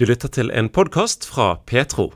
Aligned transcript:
Du 0.00 0.06
lytter 0.08 0.30
til 0.32 0.48
en 0.56 0.70
podkast 0.72 1.26
fra 1.28 1.58
Petro. 1.68 2.06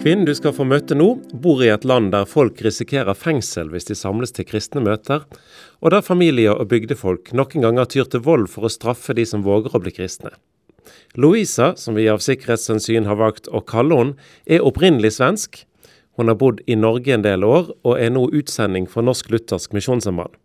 Kvinnen 0.00 0.24
du 0.24 0.32
skal 0.32 0.54
få 0.56 0.64
møte 0.64 0.96
nå, 0.96 1.18
bor 1.36 1.60
i 1.60 1.68
et 1.68 1.84
land 1.84 2.08
der 2.14 2.24
folk 2.24 2.62
risikerer 2.64 3.12
fengsel 3.12 3.68
hvis 3.74 3.90
de 3.90 3.98
samles 4.00 4.32
til 4.32 4.48
kristne 4.48 4.80
møter, 4.80 5.28
og 5.84 5.92
der 5.92 6.00
familier 6.00 6.56
og 6.56 6.72
bygdefolk 6.72 7.28
noen 7.36 7.68
ganger 7.68 7.92
tyr 7.92 8.08
til 8.08 8.24
vold 8.24 8.48
for 8.48 8.64
å 8.64 8.72
straffe 8.72 9.12
de 9.20 9.28
som 9.28 9.44
våger 9.44 9.76
å 9.76 9.84
bli 9.84 9.92
kristne. 10.00 10.32
Louisa, 11.12 11.74
som 11.76 12.00
vi 12.00 12.08
av 12.08 12.24
sikkerhetshensyn 12.24 13.04
har 13.04 13.20
valgt 13.20 13.52
å 13.52 13.60
kalle 13.60 14.00
henne, 14.00 14.30
er 14.48 14.64
opprinnelig 14.64 15.18
svensk. 15.20 15.66
Hun 16.16 16.32
har 16.32 16.40
bodd 16.40 16.64
i 16.64 16.80
Norge 16.80 17.12
en 17.12 17.28
del 17.28 17.44
år, 17.44 17.74
og 17.84 18.00
er 18.00 18.16
nå 18.16 18.30
utsending 18.32 18.88
for 18.88 19.04
Norsk 19.04 19.28
Luthersk 19.28 19.76
Misjonssamband. 19.76 20.40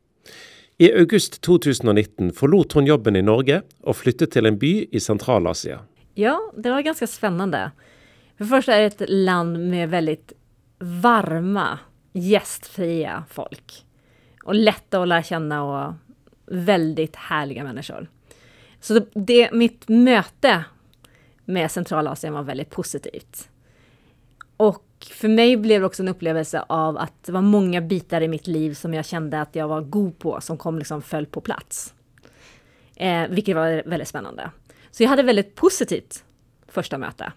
I 0.78 0.94
august 0.94 1.42
2019 1.42 2.32
forlot 2.34 2.74
hon 2.74 2.86
jobben 2.86 3.16
i 3.16 3.22
Norge 3.22 3.62
och 3.82 3.98
flyttade 3.98 4.32
till 4.32 4.46
en 4.46 4.58
by 4.58 4.88
i 4.92 5.00
Centralasien. 5.00 5.80
Ja, 6.14 6.52
det 6.58 6.70
var 6.70 6.82
ganska 6.82 7.08
spännande. 7.08 7.72
För 8.38 8.44
det 8.44 8.50
första 8.50 8.74
är 8.74 8.80
det 8.80 8.86
ett 8.86 9.10
land 9.10 9.70
med 9.70 9.90
väldigt 9.90 10.34
varma, 10.80 11.80
gästfria 12.14 13.24
folk. 13.30 13.86
Och 14.44 14.56
lätta 14.56 15.02
att 15.02 15.08
lära 15.08 15.24
känna 15.24 15.64
och 15.64 15.94
väldigt 16.46 17.16
härliga 17.16 17.64
människor. 17.64 18.10
Så 18.80 19.02
det, 19.14 19.52
mitt 19.52 19.88
möte 19.88 20.64
med 21.46 21.72
Centralasien 21.72 22.34
var 22.34 22.44
väldigt 22.44 22.70
positivt. 22.70 23.50
Och 24.58 24.85
för 25.12 25.28
mig 25.28 25.58
blev 25.58 25.82
det 25.82 25.88
också 25.88 26.04
en 26.04 26.08
upplevelse 26.10 26.64
av 26.70 26.98
att 26.98 27.24
det 27.26 27.32
var 27.32 27.42
många 27.42 27.82
bitar 27.82 28.22
i 28.22 28.28
mitt 28.28 28.48
liv 28.48 28.74
som 28.74 28.94
jag 28.94 29.06
kände 29.06 29.42
att 29.42 29.56
jag 29.56 29.68
var 29.68 29.82
god 29.82 30.20
på, 30.20 30.42
som 30.42 30.58
kom 30.58 30.78
liksom 30.80 31.02
föll 31.02 31.26
på 31.26 31.42
plats. 31.42 31.94
Eh, 32.96 33.28
vilket 33.30 33.56
var 33.56 33.84
väldigt 33.86 34.08
spännande. 34.08 34.50
Så 34.92 35.04
jag 35.04 35.10
hade 35.10 35.24
väldigt 35.24 35.56
positivt 35.56 36.24
första 36.68 36.98
möte. 36.98 37.32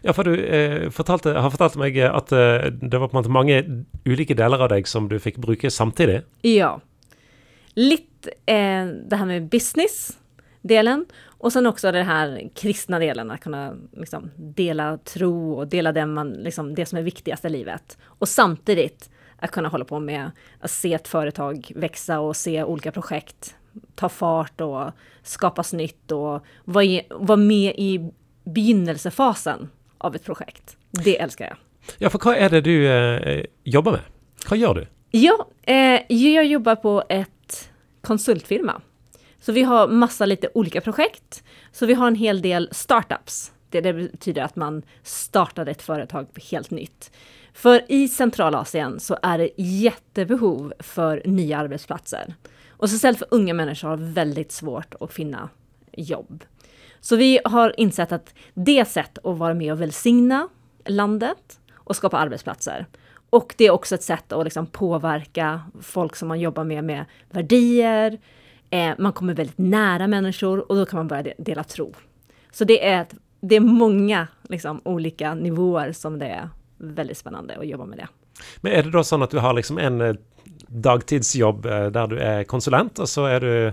Ja, 0.00 0.12
for 0.12 0.24
du 0.24 0.44
eh, 0.44 0.90
fortalte, 0.90 1.32
har 1.32 1.50
fortalt 1.50 1.76
meg 1.80 1.98
at 2.00 2.32
eh, 2.32 2.70
det 2.82 2.98
var 2.98 3.08
på 3.08 3.16
en 3.16 3.20
måte 3.20 3.32
mange 3.32 3.84
ulike 4.04 4.34
deler 4.34 4.60
av 4.60 4.68
deg 4.72 4.88
som 4.88 5.08
du 5.08 5.18
fikk 5.18 5.40
bruke 5.40 5.70
samtidig. 5.70 6.20
Ja. 6.42 6.80
Litt 7.74 8.28
eh, 8.46 8.86
det 9.10 9.16
här 9.16 9.26
med 9.26 9.48
business-delen 9.48 11.06
och 11.40 11.52
sen 11.52 11.66
också 11.66 11.92
den 11.92 12.06
här 12.06 12.50
kristna 12.54 12.98
delen, 12.98 13.30
att 13.30 13.40
kunna 13.40 13.74
liksom, 13.92 14.30
dela 14.36 14.98
tro 14.98 15.52
och 15.52 15.68
dela 15.68 15.92
det, 15.92 16.06
man, 16.06 16.30
liksom, 16.30 16.74
det 16.74 16.86
som 16.86 16.98
är 16.98 17.02
viktigast 17.02 17.44
i 17.44 17.48
livet. 17.48 17.98
Och 18.04 18.28
samtidigt 18.28 19.10
att 19.36 19.50
kunna 19.50 19.68
hålla 19.68 19.84
på 19.84 20.00
med 20.00 20.30
att 20.60 20.70
se 20.70 20.94
ett 20.94 21.08
företag 21.08 21.72
växa 21.74 22.20
och 22.20 22.36
se 22.36 22.64
olika 22.64 22.92
projekt 22.92 23.56
ta 23.94 24.08
fart 24.08 24.60
och 24.60 24.90
skapas 25.22 25.72
nytt 25.72 26.12
och 26.12 26.44
vara, 26.64 27.00
vara 27.10 27.36
med 27.36 27.74
i 27.76 28.10
begynnelsefasen 28.44 29.70
av 29.98 30.14
ett 30.14 30.24
projekt. 30.24 30.76
Det 30.90 31.20
älskar 31.20 31.44
jag. 31.46 31.56
Ja, 31.98 32.10
för 32.10 32.20
vad 32.24 32.36
är 32.36 32.50
det 32.50 32.60
du 32.60 32.88
eh, 32.88 33.44
jobbar 33.64 33.92
med? 33.92 34.00
Vad 34.50 34.58
gör 34.58 34.74
du? 34.74 34.86
Ja, 35.10 35.48
eh, 35.62 36.00
jag 36.08 36.46
jobbar 36.46 36.76
på 36.76 37.04
ett 37.08 37.70
konsultfirma. 38.00 38.80
Så 39.40 39.52
vi 39.52 39.62
har 39.62 39.88
massa 39.88 40.26
lite 40.26 40.48
olika 40.54 40.80
projekt. 40.80 41.44
Så 41.72 41.86
vi 41.86 41.94
har 41.94 42.06
en 42.06 42.14
hel 42.14 42.42
del 42.42 42.68
startups. 42.72 43.52
Det, 43.70 43.80
det 43.80 43.92
betyder 43.92 44.42
att 44.42 44.56
man 44.56 44.82
startar 45.02 45.66
ett 45.66 45.82
företag 45.82 46.26
helt 46.50 46.70
nytt. 46.70 47.10
För 47.52 47.82
i 47.88 48.08
Centralasien 48.08 49.00
så 49.00 49.18
är 49.22 49.38
det 49.38 49.50
jättebehov 49.56 50.72
för 50.78 51.22
nya 51.24 51.58
arbetsplatser. 51.58 52.34
Och 52.68 52.88
speciellt 52.88 53.18
för 53.18 53.28
unga 53.30 53.54
människor 53.54 53.88
har 53.88 53.96
väldigt 53.96 54.52
svårt 54.52 54.94
att 55.00 55.12
finna 55.12 55.48
jobb. 55.92 56.44
Så 57.00 57.16
vi 57.16 57.40
har 57.44 57.80
insett 57.80 58.12
att 58.12 58.34
det 58.54 58.88
sätt 58.88 59.18
att 59.24 59.38
vara 59.38 59.54
med 59.54 59.72
och 59.72 59.80
välsigna 59.80 60.48
landet 60.86 61.60
och 61.74 61.96
skapa 61.96 62.18
arbetsplatser. 62.18 62.86
Och 63.30 63.54
det 63.58 63.64
är 63.64 63.70
också 63.70 63.94
ett 63.94 64.02
sätt 64.02 64.32
att 64.32 64.44
liksom 64.44 64.66
påverka 64.66 65.62
folk 65.80 66.16
som 66.16 66.28
man 66.28 66.40
jobbar 66.40 66.64
med 66.64 66.84
med 66.84 67.04
värdier. 67.30 68.18
Eh, 68.70 68.92
man 68.98 69.12
kommer 69.12 69.34
väldigt 69.34 69.58
nära 69.58 70.06
människor 70.06 70.70
och 70.70 70.76
då 70.76 70.86
kan 70.86 70.96
man 70.96 71.08
börja 71.08 71.34
dela 71.38 71.64
tro. 71.64 71.94
Så 72.52 72.64
det 72.64 72.88
är, 72.88 73.02
ett, 73.02 73.14
det 73.40 73.56
är 73.56 73.60
många 73.60 74.26
liksom, 74.48 74.80
olika 74.84 75.34
nivåer 75.34 75.92
som 75.92 76.18
det 76.18 76.26
är 76.26 76.48
väldigt 76.78 77.18
spännande 77.18 77.56
att 77.56 77.66
jobba 77.66 77.84
med 77.84 77.98
det. 77.98 78.08
Men 78.60 78.72
är 78.72 78.82
det 78.82 78.90
då 78.90 79.04
så 79.04 79.22
att 79.22 79.30
du 79.30 79.38
har 79.38 79.52
liksom 79.52 79.78
en 79.78 80.00
eh, 80.00 80.14
dagtidsjobb 80.66 81.66
eh, 81.66 81.86
där 81.86 82.06
du 82.06 82.18
är 82.18 82.44
konsulent 82.44 82.98
och 82.98 83.08
så 83.08 83.26
är 83.26 83.40
du 83.40 83.72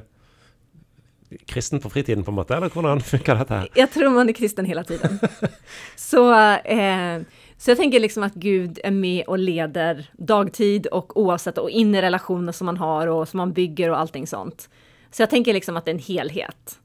kristen 1.46 1.79
på 1.79 1.90
fritiden 1.90 2.24
på 2.24 2.31
måte, 2.31 2.56
eller 2.56 2.69
hvordan 2.69 3.02
funker 3.02 3.35
dette 3.35 3.53
her? 3.53 3.69
Jag 3.75 3.91
tror 3.91 4.09
man 4.09 4.29
är 4.29 4.34
kristen 4.34 4.66
hela 4.66 4.84
tiden. 4.84 5.19
så, 5.96 6.34
eh, 6.53 7.22
så 7.58 7.72
jag 7.72 7.78
tänker 7.78 8.00
liksom 8.00 8.24
att 8.24 8.34
Gud 8.34 8.79
är 8.84 8.91
med 8.91 9.25
och 9.25 9.40
leder 9.40 10.09
dagtid 10.14 10.88
och 10.88 11.18
oavsett 11.18 11.58
och 11.58 11.69
in 11.69 11.96
i 11.96 12.02
relationer 12.02 12.52
som 12.52 12.66
man 12.66 12.78
har 12.78 13.08
och 13.08 13.28
som 13.28 13.38
man 13.38 13.53
bygger 13.53 13.90
och 13.90 14.00
allting 14.00 14.28
sånt. 14.28 14.69
Så 15.12 15.22
jag 15.22 15.29
tänker 15.29 15.53
liksom 15.53 15.78
att 15.78 15.85
det 15.85 15.91
är 15.91 15.95
en 15.95 16.01
helhet. 16.01 16.79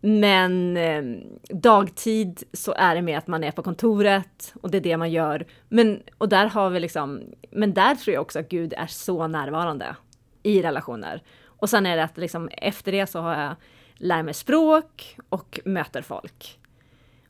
Men 0.00 0.76
eh, 0.76 1.02
dagtid 1.48 2.42
så 2.52 2.72
är 2.72 2.94
det 2.94 3.02
mer 3.02 3.18
att 3.18 3.26
man 3.26 3.44
är 3.44 3.50
på 3.50 3.62
kontoret 3.62 4.54
och 4.62 4.70
det 4.70 4.78
är 4.78 4.82
det 4.82 4.96
man 4.96 5.10
gör. 5.10 5.46
Men, 5.68 6.02
och 6.18 6.28
där 6.28 6.46
har 6.46 6.70
vi 6.70 6.80
liksom, 6.80 7.22
men 7.50 7.74
där 7.74 7.94
tror 7.94 8.14
jag 8.14 8.22
också 8.22 8.38
att 8.38 8.48
Gud 8.48 8.74
är 8.76 8.86
så 8.86 9.26
närvarande 9.26 9.96
i 10.42 10.62
relationer. 10.62 11.22
Och 11.44 11.70
sen 11.70 11.86
är 11.86 11.96
det 11.96 12.04
att 12.04 12.18
liksom, 12.18 12.48
efter 12.48 12.92
det 12.92 13.06
så 13.06 13.20
har 13.20 13.40
jag 13.40 13.54
lär 13.94 14.22
mig 14.22 14.34
språk 14.34 15.16
och 15.28 15.60
möter 15.64 16.02
folk. 16.02 16.58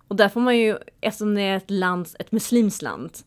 Och 0.09 0.17
där 0.17 0.29
får 0.29 0.41
man 0.41 0.59
ju, 0.59 0.77
eftersom 1.01 1.35
det 1.35 1.43
är 1.43 1.57
ett 1.57 1.71
land, 1.71 2.09
ett 2.19 2.33
muslimskt 2.33 2.83
land, 2.83 3.19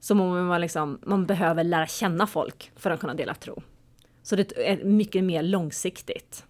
så 0.00 0.14
må 0.14 0.42
man 0.42 0.60
liksom, 0.60 0.98
man 1.02 1.26
behöver 1.26 1.64
lära 1.64 1.86
känna 1.86 2.26
folk 2.26 2.72
för 2.76 2.90
att 2.90 3.00
kunna 3.00 3.14
dela 3.14 3.34
tro. 3.34 3.62
Så 4.28 4.36
det 4.36 4.52
är 4.56 4.84
mycket 4.84 5.24
mer 5.24 5.42
långsiktigt. 5.42 6.44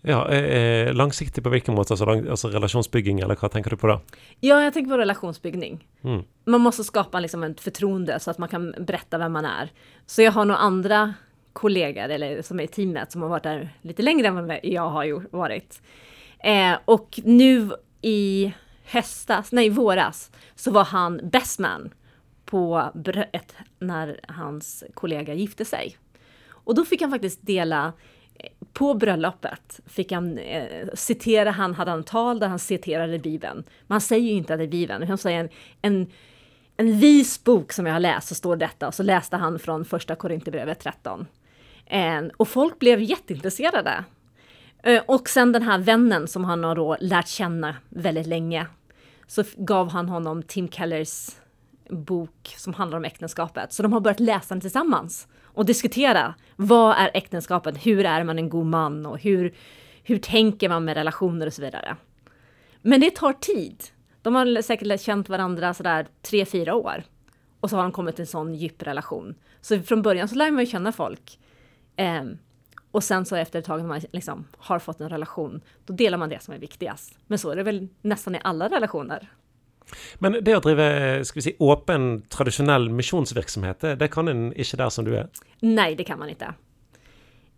Ja, 0.00 0.28
eh, 0.28 0.94
långsiktigt 0.94 1.44
på 1.44 1.50
vilken 1.50 1.74
måte? 1.74 1.92
Alltså, 1.92 2.30
alltså 2.30 2.48
relationsbygging 2.48 3.20
eller 3.20 3.36
vad 3.40 3.50
tänker 3.50 3.70
du 3.70 3.76
på 3.76 3.86
då? 3.86 4.00
Ja, 4.40 4.62
jag 4.62 4.72
tänker 4.72 4.90
på 4.90 4.98
relationsbyggning. 4.98 5.88
Mm. 6.04 6.24
Man 6.44 6.60
måste 6.60 6.84
skapa 6.84 7.20
liksom 7.20 7.42
ett 7.42 7.60
förtroende 7.60 8.20
så 8.20 8.30
att 8.30 8.38
man 8.38 8.48
kan 8.48 8.74
berätta 8.78 9.18
vem 9.18 9.32
man 9.32 9.44
är. 9.44 9.70
Så 10.06 10.22
jag 10.22 10.32
har 10.32 10.44
nog 10.44 10.56
andra 10.56 11.14
kollegor 11.52 12.08
eller 12.08 12.42
som 12.42 12.60
är 12.60 12.64
i 12.64 12.68
teamet 12.68 13.12
som 13.12 13.22
har 13.22 13.28
varit 13.28 13.42
där 13.42 13.74
lite 13.82 14.02
längre 14.02 14.26
än 14.26 14.46
vad 14.46 14.60
jag 14.62 14.88
har 14.88 15.36
varit. 15.36 15.82
Eh, 16.38 16.78
och 16.84 17.20
nu 17.24 17.70
i 18.02 18.52
höstas, 18.84 19.52
nej 19.52 19.70
våras, 19.70 20.30
så 20.54 20.70
var 20.70 20.84
han 20.84 21.20
bestman 21.22 21.90
på 22.44 22.90
ett, 23.32 23.54
när 23.78 24.20
hans 24.28 24.84
kollega 24.94 25.34
gifte 25.34 25.64
sig. 25.64 25.96
Och 26.66 26.74
då 26.74 26.84
fick 26.84 27.00
han 27.00 27.10
faktiskt 27.10 27.46
dela 27.46 27.92
eh, 28.34 28.50
på 28.72 28.94
bröllopet 28.94 29.80
fick 29.86 30.12
han 30.12 30.38
eh, 30.38 30.88
citera, 30.94 31.50
han 31.50 31.74
hade 31.74 31.90
en 31.90 32.04
tal 32.04 32.38
där 32.38 32.48
han 32.48 32.58
citerade 32.58 33.18
Bibeln. 33.18 33.64
Man 33.86 34.00
säger 34.00 34.28
ju 34.30 34.36
inte 34.36 34.54
att 34.54 34.58
det 34.58 34.64
är 34.64 34.68
Bibeln, 34.68 35.08
han 35.08 35.18
säger 35.18 35.40
en, 35.40 35.48
en, 35.82 36.06
en 36.76 36.98
vis 36.98 37.44
bok 37.44 37.72
som 37.72 37.86
jag 37.86 37.92
har 37.92 38.00
läst, 38.00 38.28
så 38.28 38.34
står 38.34 38.56
detta, 38.56 38.86
och 38.86 38.94
så 38.94 39.02
läste 39.02 39.36
han 39.36 39.58
från 39.58 39.84
första 39.84 40.14
Korinthierbrevet 40.14 40.80
13. 40.80 41.26
Eh, 41.86 42.22
och 42.36 42.48
folk 42.48 42.78
blev 42.78 43.02
jätteintresserade. 43.02 44.04
Eh, 44.82 45.02
och 45.06 45.28
sen 45.28 45.52
den 45.52 45.62
här 45.62 45.78
vännen 45.78 46.28
som 46.28 46.44
han 46.44 46.64
har 46.64 46.74
då 46.74 46.96
lärt 47.00 47.28
känna 47.28 47.76
väldigt 47.88 48.26
länge, 48.26 48.66
så 49.26 49.44
gav 49.56 49.90
han 49.90 50.08
honom 50.08 50.42
Tim 50.42 50.68
Kellers 50.68 51.28
bok 51.90 52.54
som 52.56 52.74
handlar 52.74 52.98
om 52.98 53.04
äktenskapet. 53.04 53.72
Så 53.72 53.82
de 53.82 53.92
har 53.92 54.00
börjat 54.00 54.20
läsa 54.20 54.54
den 54.54 54.60
tillsammans 54.60 55.28
och 55.44 55.66
diskutera. 55.66 56.34
Vad 56.56 56.96
är 56.96 57.10
äktenskapet? 57.14 57.86
Hur 57.86 58.06
är 58.06 58.24
man 58.24 58.38
en 58.38 58.48
god 58.48 58.66
man? 58.66 59.06
Och 59.06 59.18
hur, 59.18 59.54
hur 60.02 60.18
tänker 60.18 60.68
man 60.68 60.84
med 60.84 60.96
relationer 60.96 61.46
och 61.46 61.52
så 61.52 61.62
vidare. 61.62 61.96
Men 62.82 63.00
det 63.00 63.10
tar 63.10 63.32
tid. 63.32 63.84
De 64.22 64.34
har 64.34 64.62
säkert 64.62 65.00
känt 65.00 65.28
varandra 65.28 65.74
sådär 65.74 66.06
tre, 66.22 66.44
fyra 66.44 66.74
år. 66.74 67.02
Och 67.60 67.70
så 67.70 67.76
har 67.76 67.82
de 67.82 67.92
kommit 67.92 68.16
till 68.16 68.22
en 68.22 68.26
sån 68.26 68.54
djup 68.54 68.82
relation. 68.82 69.34
Så 69.60 69.80
från 69.82 70.02
början 70.02 70.28
så 70.28 70.34
lär 70.34 70.50
man 70.50 70.64
ju 70.64 70.70
känna 70.70 70.92
folk. 70.92 71.38
Eh, 71.96 72.24
och 72.90 73.04
sen 73.04 73.24
så 73.24 73.36
efter 73.36 73.58
ett 73.58 73.64
tag 73.64 73.80
när 73.80 73.88
man 73.88 74.00
liksom 74.12 74.44
har 74.58 74.78
fått 74.78 75.00
en 75.00 75.08
relation, 75.08 75.60
då 75.86 75.92
delar 75.92 76.18
man 76.18 76.28
det 76.28 76.42
som 76.42 76.54
är 76.54 76.58
viktigast. 76.58 77.18
Men 77.26 77.38
så 77.38 77.50
är 77.50 77.56
det 77.56 77.62
väl 77.62 77.88
nästan 78.00 78.34
i 78.34 78.40
alla 78.44 78.68
relationer. 78.68 79.32
Men 80.18 80.38
det 80.44 80.56
å 80.56 80.60
drive 80.64 80.86
skal 81.24 81.38
vi 81.38 81.44
si, 81.44 81.56
åpen, 81.62 82.22
tradisjonell 82.32 82.88
misjonsvirksomhet, 82.90 83.84
det 84.00 84.08
kan 84.12 84.28
en 84.28 84.48
ikke 84.52 84.78
der 84.80 84.90
som 84.90 85.06
du 85.06 85.14
är? 85.16 85.28
Nej, 85.60 85.94
det 85.94 86.04
kan 86.04 86.18
man 86.18 86.28
inte. 86.28 86.54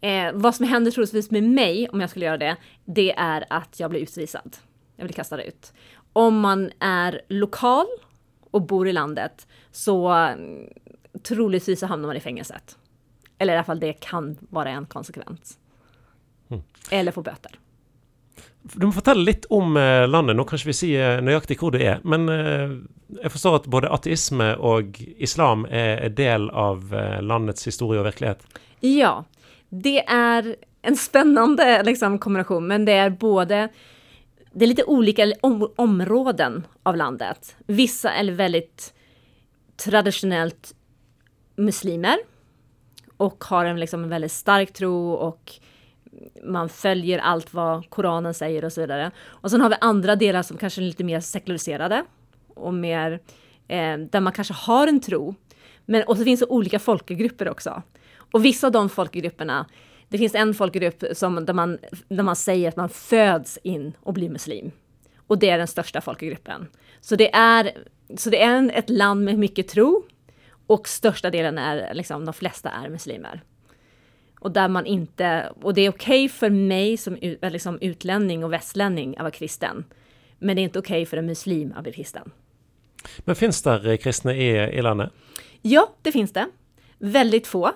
Eh, 0.00 0.32
vad 0.34 0.54
som 0.54 0.66
händer 0.66 0.90
troligtvis 0.90 1.30
med 1.30 1.42
mig, 1.42 1.88
om 1.88 2.00
jag 2.00 2.10
skulle 2.10 2.24
göra 2.24 2.38
det, 2.38 2.56
det 2.84 3.12
är 3.12 3.44
att 3.50 3.80
jag 3.80 3.90
blir 3.90 4.00
utvisad. 4.00 4.56
Jag 4.96 5.06
blir 5.06 5.14
kastad 5.14 5.42
ut. 5.42 5.72
Om 6.12 6.40
man 6.40 6.70
är 6.80 7.20
lokal 7.28 7.86
och 8.50 8.62
bor 8.62 8.88
i 8.88 8.92
landet 8.92 9.46
så 9.70 10.08
mm, 10.08 10.68
troligtvis 11.22 11.80
så 11.80 11.86
hamnar 11.86 12.06
man 12.06 12.16
i 12.16 12.20
fängelset. 12.20 12.78
Eller 13.38 13.52
i 13.52 13.56
alla 13.56 13.64
fall 13.64 13.80
det 13.80 13.92
kan 13.92 14.38
vara 14.40 14.70
en 14.70 14.86
konsekvens. 14.86 15.58
Mm. 16.48 16.62
Eller 16.90 17.12
få 17.12 17.22
böter. 17.22 17.58
Du 18.62 18.86
må 18.86 18.92
fortelle 18.92 19.24
litt 19.24 19.46
om 19.54 19.76
eh, 19.76 20.04
landet. 20.08 20.36
Nå 20.36 20.44
kan 20.44 20.58
ikke 20.58 20.70
vi 20.70 20.76
si 20.76 20.92
eh, 20.98 21.20
nøyaktig 21.24 21.58
hvor 21.60 21.72
det 21.74 21.84
er. 21.86 22.00
Men 22.04 22.28
eh, 22.32 22.74
jeg 23.22 23.32
forstår 23.32 23.60
at 23.60 23.68
både 23.72 23.90
ateisme 23.94 24.52
og 24.58 24.98
islam 25.16 25.64
er 25.70 26.10
del 26.12 26.50
av 26.50 26.92
landets 27.24 27.64
historie 27.70 28.02
og 28.02 28.08
virkelighet? 28.10 28.44
Ja. 28.84 29.24
Det 29.68 30.04
är 30.04 30.56
en 30.82 30.96
spännande 30.96 31.82
liksom, 31.82 32.18
kombination, 32.18 32.66
men 32.66 32.84
det 32.84 32.92
är 32.92 33.10
både 33.10 33.68
det 34.52 34.64
är 34.64 34.68
lite 34.68 34.84
olika 34.84 35.32
om, 35.40 35.72
områden 35.76 36.66
av 36.82 36.96
landet. 36.96 37.56
Vissa 37.66 38.12
är 38.12 38.30
väldigt 38.30 38.94
traditionellt 39.76 40.74
muslimer 41.56 42.16
och 43.16 43.44
har 43.44 43.64
en, 43.64 43.80
liksom, 43.80 44.02
en 44.02 44.08
väldigt 44.08 44.32
stark 44.32 44.72
tro 44.72 45.12
och 45.12 45.52
man 46.44 46.68
följer 46.68 47.18
allt 47.18 47.54
vad 47.54 47.90
Koranen 47.90 48.34
säger 48.34 48.64
och 48.64 48.72
så 48.72 48.80
vidare. 48.80 49.10
Och 49.26 49.50
sen 49.50 49.60
har 49.60 49.68
vi 49.68 49.76
andra 49.80 50.16
delar 50.16 50.42
som 50.42 50.56
kanske 50.56 50.80
är 50.80 50.82
lite 50.82 51.04
mer 51.04 51.20
sekulariserade 51.20 52.04
och 52.54 52.74
mer 52.74 53.12
eh, 53.68 53.98
där 53.98 54.20
man 54.20 54.32
kanske 54.32 54.54
har 54.54 54.86
en 54.86 55.00
tro. 55.00 55.34
Men 55.84 56.02
och 56.02 56.16
så 56.16 56.24
finns 56.24 56.40
det 56.40 56.46
olika 56.46 56.78
folkgrupper 56.78 57.48
också. 57.48 57.82
Och 58.32 58.44
vissa 58.44 58.66
av 58.66 58.72
de 58.72 58.88
folkgrupperna, 58.88 59.66
det 60.08 60.18
finns 60.18 60.34
en 60.34 60.54
folkgrupp 60.54 61.04
som, 61.12 61.46
där, 61.46 61.54
man, 61.54 61.78
där 62.08 62.22
man 62.22 62.36
säger 62.36 62.68
att 62.68 62.76
man 62.76 62.88
föds 62.88 63.58
in 63.62 63.92
och 64.00 64.14
blir 64.14 64.30
muslim. 64.30 64.70
Och 65.26 65.38
det 65.38 65.50
är 65.50 65.58
den 65.58 65.66
största 65.66 66.00
folkgruppen. 66.00 66.66
Så 67.00 67.16
det 67.16 67.34
är, 67.34 67.70
så 68.16 68.30
det 68.30 68.42
är 68.42 68.54
en, 68.54 68.70
ett 68.70 68.90
land 68.90 69.24
med 69.24 69.38
mycket 69.38 69.68
tro 69.68 70.02
och 70.66 70.88
största 70.88 71.30
delen 71.30 71.58
är, 71.58 71.94
liksom, 71.94 72.24
de 72.24 72.34
flesta 72.34 72.70
är 72.70 72.88
muslimer. 72.88 73.42
Och 74.40 74.52
där 74.52 74.68
man 74.68 74.86
inte, 74.86 75.52
och 75.62 75.74
det 75.74 75.82
är 75.82 75.90
okej 75.90 76.24
okay 76.24 76.28
för 76.28 76.50
mig 76.50 76.96
som 76.96 77.18
liksom 77.42 77.78
utlänning 77.80 78.44
och 78.44 78.52
västlänning 78.52 79.16
att 79.16 79.22
vara 79.22 79.30
kristen. 79.30 79.84
Men 80.38 80.56
det 80.56 80.62
är 80.62 80.64
inte 80.64 80.78
okej 80.78 81.02
okay 81.02 81.06
för 81.06 81.16
en 81.16 81.26
muslim 81.26 81.72
att 81.76 81.82
bli 81.82 81.92
kristen. 81.92 82.30
Men 83.18 83.36
finns 83.36 83.62
det 83.62 83.96
kristna 83.96 84.34
i, 84.34 84.78
i 84.78 84.82
landet? 84.82 85.12
Ja, 85.62 85.94
det 86.02 86.12
finns 86.12 86.32
det. 86.32 86.46
Väldigt 86.98 87.46
få. 87.46 87.72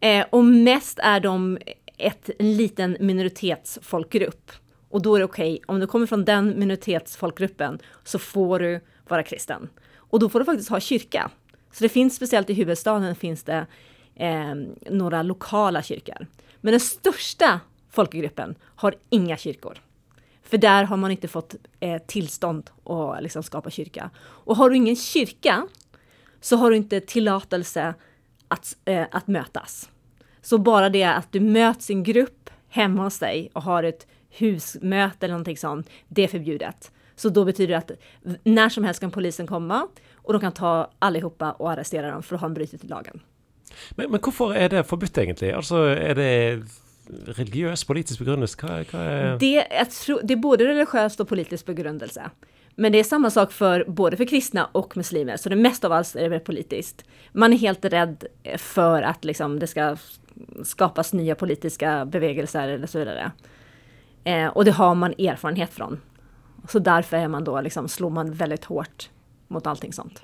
Eh, 0.00 0.26
och 0.30 0.44
mest 0.44 0.98
är 0.98 1.20
de 1.20 1.58
ett, 1.98 2.30
en 2.38 2.56
liten 2.56 2.96
minoritetsfolkgrupp. 3.00 4.52
Och 4.88 5.02
då 5.02 5.14
är 5.14 5.18
det 5.18 5.24
okej, 5.24 5.52
okay, 5.52 5.64
om 5.66 5.80
du 5.80 5.86
kommer 5.86 6.06
från 6.06 6.24
den 6.24 6.58
minoritetsfolkgruppen 6.58 7.78
så 8.04 8.18
får 8.18 8.58
du 8.58 8.80
vara 9.08 9.22
kristen. 9.22 9.68
Och 9.96 10.18
då 10.18 10.28
får 10.28 10.38
du 10.38 10.44
faktiskt 10.44 10.70
ha 10.70 10.80
kyrka. 10.80 11.30
Så 11.72 11.84
det 11.84 11.88
finns 11.88 12.16
speciellt 12.16 12.50
i 12.50 12.54
huvudstaden 12.54 13.14
finns 13.14 13.42
det 13.42 13.66
eh, 14.14 14.54
några 14.90 15.22
lokala 15.22 15.82
kyrkor. 15.82 16.26
Men 16.60 16.72
den 16.72 16.80
största 16.80 17.60
folkgruppen 17.90 18.54
har 18.62 18.94
inga 19.10 19.36
kyrkor. 19.36 19.78
För 20.42 20.58
där 20.58 20.84
har 20.84 20.96
man 20.96 21.10
inte 21.10 21.28
fått 21.28 21.54
eh, 21.80 22.02
tillstånd 22.02 22.70
att 22.84 23.22
liksom 23.22 23.42
skapa 23.42 23.70
kyrka. 23.70 24.10
Och 24.18 24.56
har 24.56 24.70
du 24.70 24.76
ingen 24.76 24.96
kyrka 24.96 25.66
så 26.40 26.56
har 26.56 26.70
du 26.70 26.76
inte 26.76 27.00
tillåtelse 27.00 27.94
att, 28.48 28.76
eh, 28.84 29.06
att 29.10 29.26
mötas. 29.26 29.90
Så 30.42 30.58
bara 30.58 30.88
det 30.88 31.04
att 31.04 31.32
du 31.32 31.40
möts 31.40 31.90
i 31.90 31.92
en 31.92 32.02
grupp 32.02 32.50
hemma 32.68 33.02
hos 33.04 33.18
dig 33.18 33.50
och 33.52 33.62
har 33.62 33.82
ett 33.82 34.06
husmöte 34.30 35.26
eller 35.26 35.32
någonting 35.32 35.56
sånt, 35.56 35.90
det 36.08 36.24
är 36.24 36.28
förbjudet. 36.28 36.92
Så 37.16 37.28
då 37.28 37.44
betyder 37.44 37.72
det 37.72 37.78
att 37.78 37.90
när 38.44 38.68
som 38.68 38.84
helst 38.84 39.00
kan 39.00 39.10
polisen 39.10 39.46
komma 39.46 39.88
och 40.14 40.32
de 40.32 40.40
kan 40.40 40.52
ta 40.52 40.90
allihopa 40.98 41.52
och 41.52 41.70
arrestera 41.70 42.10
dem 42.10 42.22
för 42.22 42.34
att 42.34 42.40
ha 42.40 42.48
brutit 42.48 42.84
lagen. 42.84 43.20
Men, 43.96 44.10
men 44.10 44.20
hvorfor 44.20 44.54
er 44.54 44.68
det 44.68 44.86
forbudt, 44.86 45.18
egentlig? 45.18 45.52
Altså, 45.56 45.84
er 45.96 46.14
det 46.14 46.32
religiøs, 47.38 47.84
politisk 47.84 48.22
begrunnelse? 48.22 48.58
Hva, 48.60 48.80
hva 48.90 49.04
er 49.10 49.36
det, 49.40 49.66
tror, 49.96 50.20
det 50.22 50.34
är 50.34 50.42
både 50.42 50.66
religiöst 50.66 51.20
och 51.20 51.28
politisk 51.28 51.66
begrundelse. 51.66 52.30
Men 52.74 52.92
det 52.92 52.98
är 52.98 53.04
samma 53.04 53.30
sak 53.30 53.52
för 53.52 53.84
både 53.88 54.16
för 54.16 54.24
kristna 54.24 54.68
och 54.72 54.96
muslimer, 54.96 55.36
så 55.36 55.48
det 55.48 55.56
mesta 55.56 55.86
av 55.86 55.92
allt 55.92 56.16
är 56.16 56.30
det 56.30 56.40
politiskt. 56.40 57.04
Man 57.32 57.52
är 57.52 57.56
helt 57.56 57.84
rädd 57.84 58.24
för 58.56 59.02
att 59.02 59.24
liksom, 59.24 59.58
det 59.58 59.66
ska 59.66 59.96
skapas 60.64 61.12
nya 61.12 61.34
politiska 61.34 62.04
bevegelser 62.04 62.68
eller 62.68 62.86
så 62.86 62.98
vidare. 62.98 63.32
Eh, 64.24 64.46
och 64.46 64.64
det 64.64 64.70
har 64.70 64.94
man 64.94 65.12
erfarenhet 65.12 65.72
från. 65.72 66.00
Så 66.68 66.78
därför 66.78 67.16
är 67.16 67.28
man 67.28 67.44
då, 67.44 67.60
liksom, 67.60 67.88
slår 67.88 68.10
man 68.10 68.32
väldigt 68.32 68.64
hårt 68.64 69.10
mot 69.48 69.66
allting 69.66 69.92
sånt. 69.92 70.22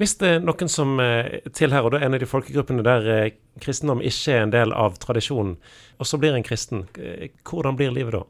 Hvis 0.00 0.16
det 0.20 0.28
er 0.28 0.40
eh, 0.40 0.46
noen 0.46 0.72
som 0.72 0.98
eh, 1.02 1.38
tilhører 1.56 2.02
en 2.02 2.16
av 2.16 2.22
de 2.22 2.28
folkegruppene 2.28 2.86
der 2.86 3.08
eh, 3.14 3.30
kristendom 3.62 4.02
ikke 4.04 4.36
er 4.36 4.46
en 4.46 4.54
del 4.54 4.74
av 4.76 4.98
tradisjonen, 5.02 5.56
og 5.98 6.06
så 6.06 6.20
blir 6.20 6.36
en 6.36 6.46
kristen, 6.46 6.86
hvordan 7.48 7.78
blir 7.78 7.94
livet 7.94 8.14
da? 8.14 8.24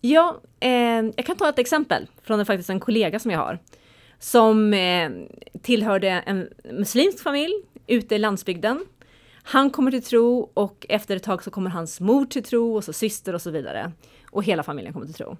Ja, 0.00 0.40
eh, 0.60 0.70
jag 1.16 1.26
kan 1.26 1.36
ta 1.36 1.48
ett 1.48 1.58
exempel 1.58 2.06
från 2.22 2.40
en, 2.40 2.62
en 2.68 2.80
kollega 2.80 3.18
som 3.18 3.30
jag 3.30 3.38
har. 3.38 3.58
Som 4.18 4.74
eh, 4.74 5.10
tillhörde 5.62 6.08
en 6.08 6.48
muslimsk 6.64 7.22
familj 7.22 7.54
ute 7.86 8.14
i 8.14 8.18
landsbygden. 8.18 8.86
Han 9.42 9.70
kommer 9.70 9.90
till 9.90 10.02
tro 10.02 10.50
och 10.54 10.86
efter 10.88 11.16
ett 11.16 11.22
tag 11.22 11.42
så 11.42 11.50
kommer 11.50 11.70
hans 11.70 12.00
mor 12.00 12.24
till 12.26 12.44
tro 12.44 12.76
och 12.76 12.84
så 12.84 12.92
syster 12.92 13.34
och 13.34 13.42
så 13.42 13.50
vidare. 13.50 13.92
Och 14.30 14.44
hela 14.44 14.62
familjen 14.62 14.92
kommer 14.92 15.06
till 15.06 15.14
tro. 15.14 15.36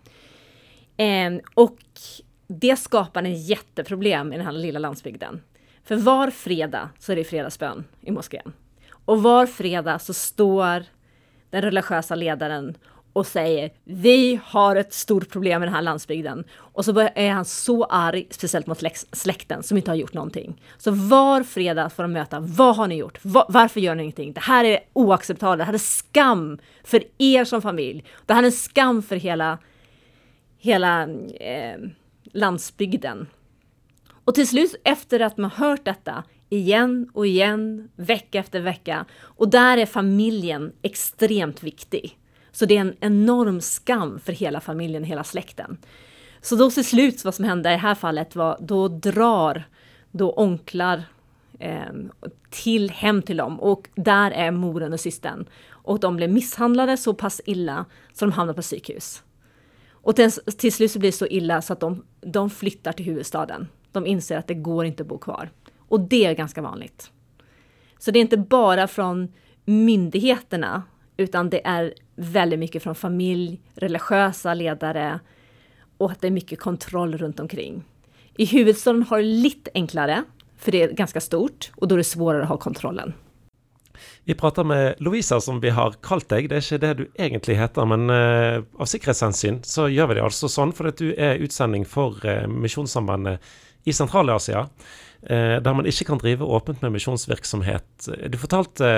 Eh, 0.96 1.32
och 1.54 1.78
det 2.46 2.76
skapar 2.76 3.22
en 3.22 3.34
jätteproblem 3.34 4.32
i 4.32 4.36
den 4.36 4.46
här 4.46 4.52
lilla 4.52 4.78
landsbygden. 4.78 5.42
För 5.84 5.96
var 5.96 6.30
fredag 6.30 6.90
så 6.98 7.12
är 7.12 7.16
det 7.16 7.24
fredagsbön 7.24 7.84
i 8.00 8.10
moskén. 8.10 8.52
Och 9.04 9.22
var 9.22 9.46
fredag 9.46 9.98
så 9.98 10.14
står 10.14 10.84
den 11.50 11.62
religiösa 11.62 12.14
ledaren 12.14 12.76
och 13.12 13.26
säger 13.26 13.70
vi 13.84 14.40
har 14.44 14.76
ett 14.76 14.92
stort 14.92 15.30
problem 15.30 15.60
med 15.60 15.68
den 15.68 15.74
här 15.74 15.82
landsbygden. 15.82 16.44
Och 16.54 16.84
så 16.84 17.08
är 17.14 17.30
han 17.30 17.44
så 17.44 17.84
arg, 17.84 18.26
speciellt 18.30 18.66
mot 18.66 18.82
släkten 19.12 19.62
som 19.62 19.76
inte 19.76 19.90
har 19.90 19.96
gjort 19.96 20.12
någonting. 20.12 20.62
Så 20.78 20.90
var 20.90 21.42
fredag 21.42 21.90
får 21.90 22.02
de 22.02 22.12
möta, 22.12 22.40
vad 22.40 22.76
har 22.76 22.86
ni 22.86 22.96
gjort? 22.96 23.18
varför 23.22 23.80
gör 23.80 23.94
ni 23.94 24.02
ingenting? 24.02 24.32
Det 24.32 24.40
här 24.40 24.64
är 24.64 24.78
oacceptabelt, 24.92 25.58
det 25.58 25.64
här 25.64 25.74
är 25.74 25.78
skam 25.78 26.58
för 26.84 27.02
er 27.18 27.44
som 27.44 27.62
familj. 27.62 28.04
Det 28.26 28.34
här 28.34 28.42
är 28.42 28.46
en 28.46 28.52
skam 28.52 29.02
för 29.02 29.16
hela, 29.16 29.58
hela 30.58 31.02
eh, 31.40 31.78
landsbygden. 32.32 33.26
Och 34.24 34.34
till 34.34 34.48
slut 34.48 34.74
efter 34.84 35.20
att 35.20 35.36
man 35.36 35.50
hört 35.50 35.84
detta 35.84 36.24
igen 36.48 37.10
och 37.12 37.26
igen, 37.26 37.88
vecka 37.96 38.38
efter 38.38 38.60
vecka, 38.60 39.04
och 39.18 39.50
där 39.50 39.78
är 39.78 39.86
familjen 39.86 40.72
extremt 40.82 41.62
viktig. 41.62 42.18
Så 42.52 42.66
det 42.66 42.76
är 42.76 42.80
en 42.80 42.96
enorm 43.00 43.60
skam 43.60 44.20
för 44.20 44.32
hela 44.32 44.60
familjen, 44.60 45.04
hela 45.04 45.24
släkten. 45.24 45.76
Så 46.40 46.56
då 46.56 46.70
till 46.70 46.84
slut, 46.84 47.24
vad 47.24 47.34
som 47.34 47.44
hände 47.44 47.68
i 47.68 47.72
det 47.72 47.78
här 47.78 47.94
fallet 47.94 48.36
var, 48.36 48.58
då 48.60 48.88
drar 48.88 49.64
då 50.10 50.32
onklar 50.32 51.02
eh, 51.58 51.92
till 52.50 52.90
hem 52.90 53.22
till 53.22 53.36
dem 53.36 53.60
och 53.60 53.88
där 53.94 54.30
är 54.30 54.50
moren 54.50 54.92
och 54.92 55.00
systern. 55.00 55.46
Och 55.68 56.00
de 56.00 56.16
blev 56.16 56.30
misshandlade 56.30 56.96
så 56.96 57.14
pass 57.14 57.40
illa 57.44 57.84
så 58.12 58.24
de 58.24 58.32
hamnade 58.32 58.56
på 58.56 58.62
psykhus. 58.62 59.22
Och 60.06 60.16
till, 60.16 60.30
till 60.30 60.72
slut 60.72 60.90
så 60.90 60.98
blir 60.98 61.10
det 61.10 61.16
så 61.16 61.26
illa 61.26 61.62
så 61.62 61.72
att 61.72 61.80
de, 61.80 62.04
de 62.20 62.50
flyttar 62.50 62.92
till 62.92 63.04
huvudstaden. 63.04 63.68
De 63.92 64.06
inser 64.06 64.36
att 64.36 64.46
det 64.46 64.54
går 64.54 64.84
inte 64.84 65.02
att 65.02 65.08
bo 65.08 65.18
kvar. 65.18 65.50
Och 65.78 66.00
det 66.00 66.26
är 66.26 66.34
ganska 66.34 66.62
vanligt. 66.62 67.10
Så 67.98 68.10
det 68.10 68.18
är 68.18 68.20
inte 68.20 68.36
bara 68.36 68.88
från 68.88 69.32
myndigheterna, 69.64 70.82
utan 71.16 71.50
det 71.50 71.66
är 71.66 71.94
väldigt 72.14 72.58
mycket 72.58 72.82
från 72.82 72.94
familj, 72.94 73.60
religiösa 73.74 74.54
ledare 74.54 75.20
och 75.98 76.10
att 76.10 76.20
det 76.20 76.26
är 76.26 76.30
mycket 76.30 76.60
kontroll 76.60 77.18
runt 77.18 77.40
omkring. 77.40 77.84
I 78.36 78.44
huvudstaden 78.44 79.02
har 79.02 79.18
det 79.18 79.24
lite 79.24 79.70
enklare, 79.74 80.24
för 80.56 80.72
det 80.72 80.82
är 80.82 80.92
ganska 80.92 81.20
stort 81.20 81.70
och 81.76 81.88
då 81.88 81.94
är 81.94 81.96
det 81.98 82.04
svårare 82.04 82.42
att 82.42 82.48
ha 82.48 82.56
kontrollen. 82.56 83.12
Vi 84.24 84.34
prater 84.38 84.64
med 84.64 85.00
Lovisa, 85.04 85.40
som 85.40 85.60
vi 85.62 85.72
har 85.74 85.96
kalt 86.04 86.28
deg. 86.32 86.48
Det 86.50 86.58
er 86.58 86.64
ikke 86.64 86.82
det 86.82 86.92
du 86.98 87.04
egentlig 87.14 87.58
heter, 87.58 87.88
men 87.88 88.10
uh, 88.10 88.64
av 88.78 88.90
sikkerhetshensyn 88.90 89.62
så 89.66 89.88
gjør 89.92 90.10
vi 90.10 90.18
det 90.18 90.26
altså 90.26 90.50
sånn 90.52 90.74
fordi 90.76 90.92
at 90.94 91.02
du 91.02 91.08
er 91.14 91.42
utsending 91.44 91.86
for 91.88 92.20
uh, 92.26 92.44
Misjonssambandet 92.50 93.52
i 93.86 93.94
Sentral-Asia. 93.96 94.66
Uh, 95.26 95.56
der 95.62 95.74
man 95.74 95.88
ikke 95.88 96.08
kan 96.10 96.22
drive 96.22 96.46
åpent 96.46 96.84
med 96.84 96.94
misjonsvirksomhet. 96.98 98.10
Du 98.30 98.38
fortalte 98.38 98.92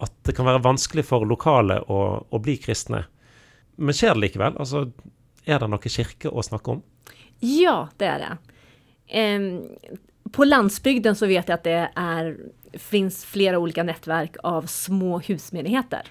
at 0.00 0.14
det 0.26 0.36
kan 0.36 0.48
være 0.48 0.64
vanskelig 0.64 1.06
for 1.08 1.24
lokale 1.28 1.80
å, 1.88 2.02
å 2.24 2.42
bli 2.42 2.58
kristne. 2.60 3.06
Men 3.80 3.96
skjer 3.96 4.16
det 4.16 4.26
likevel? 4.26 4.58
Altså, 4.60 4.88
er 5.48 5.62
det 5.62 5.70
noe 5.72 5.92
kirke 5.92 6.28
å 6.28 6.44
snakke 6.44 6.76
om? 6.76 6.82
Ja, 7.40 7.88
det 7.96 8.06
är 8.06 8.24
det. 8.26 8.32
Um, 9.10 9.68
på 10.32 10.44
landsbygden 10.44 11.16
så 11.16 11.26
vet 11.26 11.48
jag 11.48 11.54
att 11.54 11.64
det 11.64 11.90
är 11.94 12.36
finns 12.72 13.24
flera 13.24 13.58
olika 13.58 13.82
nätverk 13.82 14.36
av 14.42 14.66
små 14.66 15.18
husmenigheter. 15.18 16.02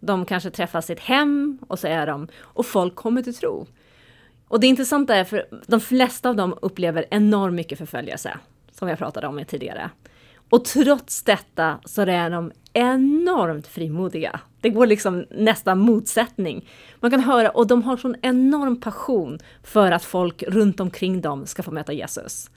De 0.00 0.24
kanske 0.24 0.50
träffas 0.50 0.90
i 0.90 0.92
ett 0.92 1.00
hem 1.00 1.58
och 1.68 1.78
så 1.78 1.86
är 1.86 2.06
de, 2.06 2.28
och 2.40 2.66
folk 2.66 2.94
kommer 2.94 3.22
till 3.22 3.34
tro. 3.34 3.66
Och 4.48 4.60
det 4.60 4.66
intressanta 4.66 5.16
är 5.16 5.24
för 5.24 5.46
de 5.66 5.80
flesta 5.80 6.28
av 6.28 6.36
dem 6.36 6.58
upplever 6.62 7.06
enormt 7.10 7.54
mycket 7.56 7.78
förföljelse, 7.78 8.38
som 8.72 8.88
jag 8.88 8.98
pratade 8.98 9.26
om 9.26 9.44
tidigare. 9.48 9.90
Och 10.50 10.64
trots 10.64 11.22
detta 11.22 11.78
så 11.84 12.02
är 12.02 12.30
de 12.30 12.52
enormt 12.72 13.66
frimodiga. 13.66 14.40
Det 14.60 14.70
går 14.70 14.86
liksom 14.86 15.24
nästan 15.30 15.78
motsättning. 15.78 16.68
Man 17.00 17.10
kan 17.10 17.20
höra, 17.20 17.50
och 17.50 17.66
de 17.66 17.82
har 17.82 17.96
sån 17.96 18.16
enorm 18.22 18.80
passion 18.80 19.38
för 19.62 19.92
att 19.92 20.04
folk 20.04 20.42
runt 20.42 20.80
omkring 20.80 21.20
dem 21.20 21.46
ska 21.46 21.62
få 21.62 21.70
möta 21.70 21.92
Jesus. 21.92 22.50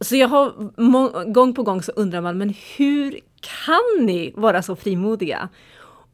Så 0.00 0.16
jag 0.16 0.28
har 0.28 1.32
gång 1.32 1.54
på 1.54 1.62
gång 1.62 1.82
så 1.82 1.92
undrar 1.92 2.20
man, 2.20 2.38
men 2.38 2.54
hur 2.76 3.20
kan 3.40 4.06
ni 4.06 4.32
vara 4.36 4.62
så 4.62 4.76
frimodiga? 4.76 5.48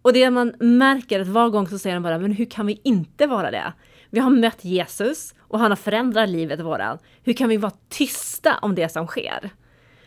Och 0.02 0.12
det 0.12 0.30
man 0.30 0.54
märker 0.60 1.20
att 1.20 1.28
var 1.28 1.48
gång 1.50 1.68
så 1.68 1.78
säger 1.78 1.96
de 1.96 2.02
bara, 2.02 2.18
men 2.18 2.32
hur 2.32 2.44
kan 2.44 2.66
vi 2.66 2.80
inte 2.84 3.26
vara 3.26 3.50
det? 3.50 3.72
Vi 4.10 4.20
har 4.20 4.30
mött 4.30 4.64
Jesus 4.64 5.34
och 5.40 5.58
han 5.58 5.70
har 5.70 5.76
förändrat 5.76 6.28
livet 6.28 6.60
våran. 6.60 6.98
Hur 7.22 7.32
kan 7.32 7.48
vi 7.48 7.56
vara 7.56 7.72
tysta 7.88 8.58
om 8.62 8.74
det 8.74 8.88
som 8.88 9.06
sker? 9.06 9.50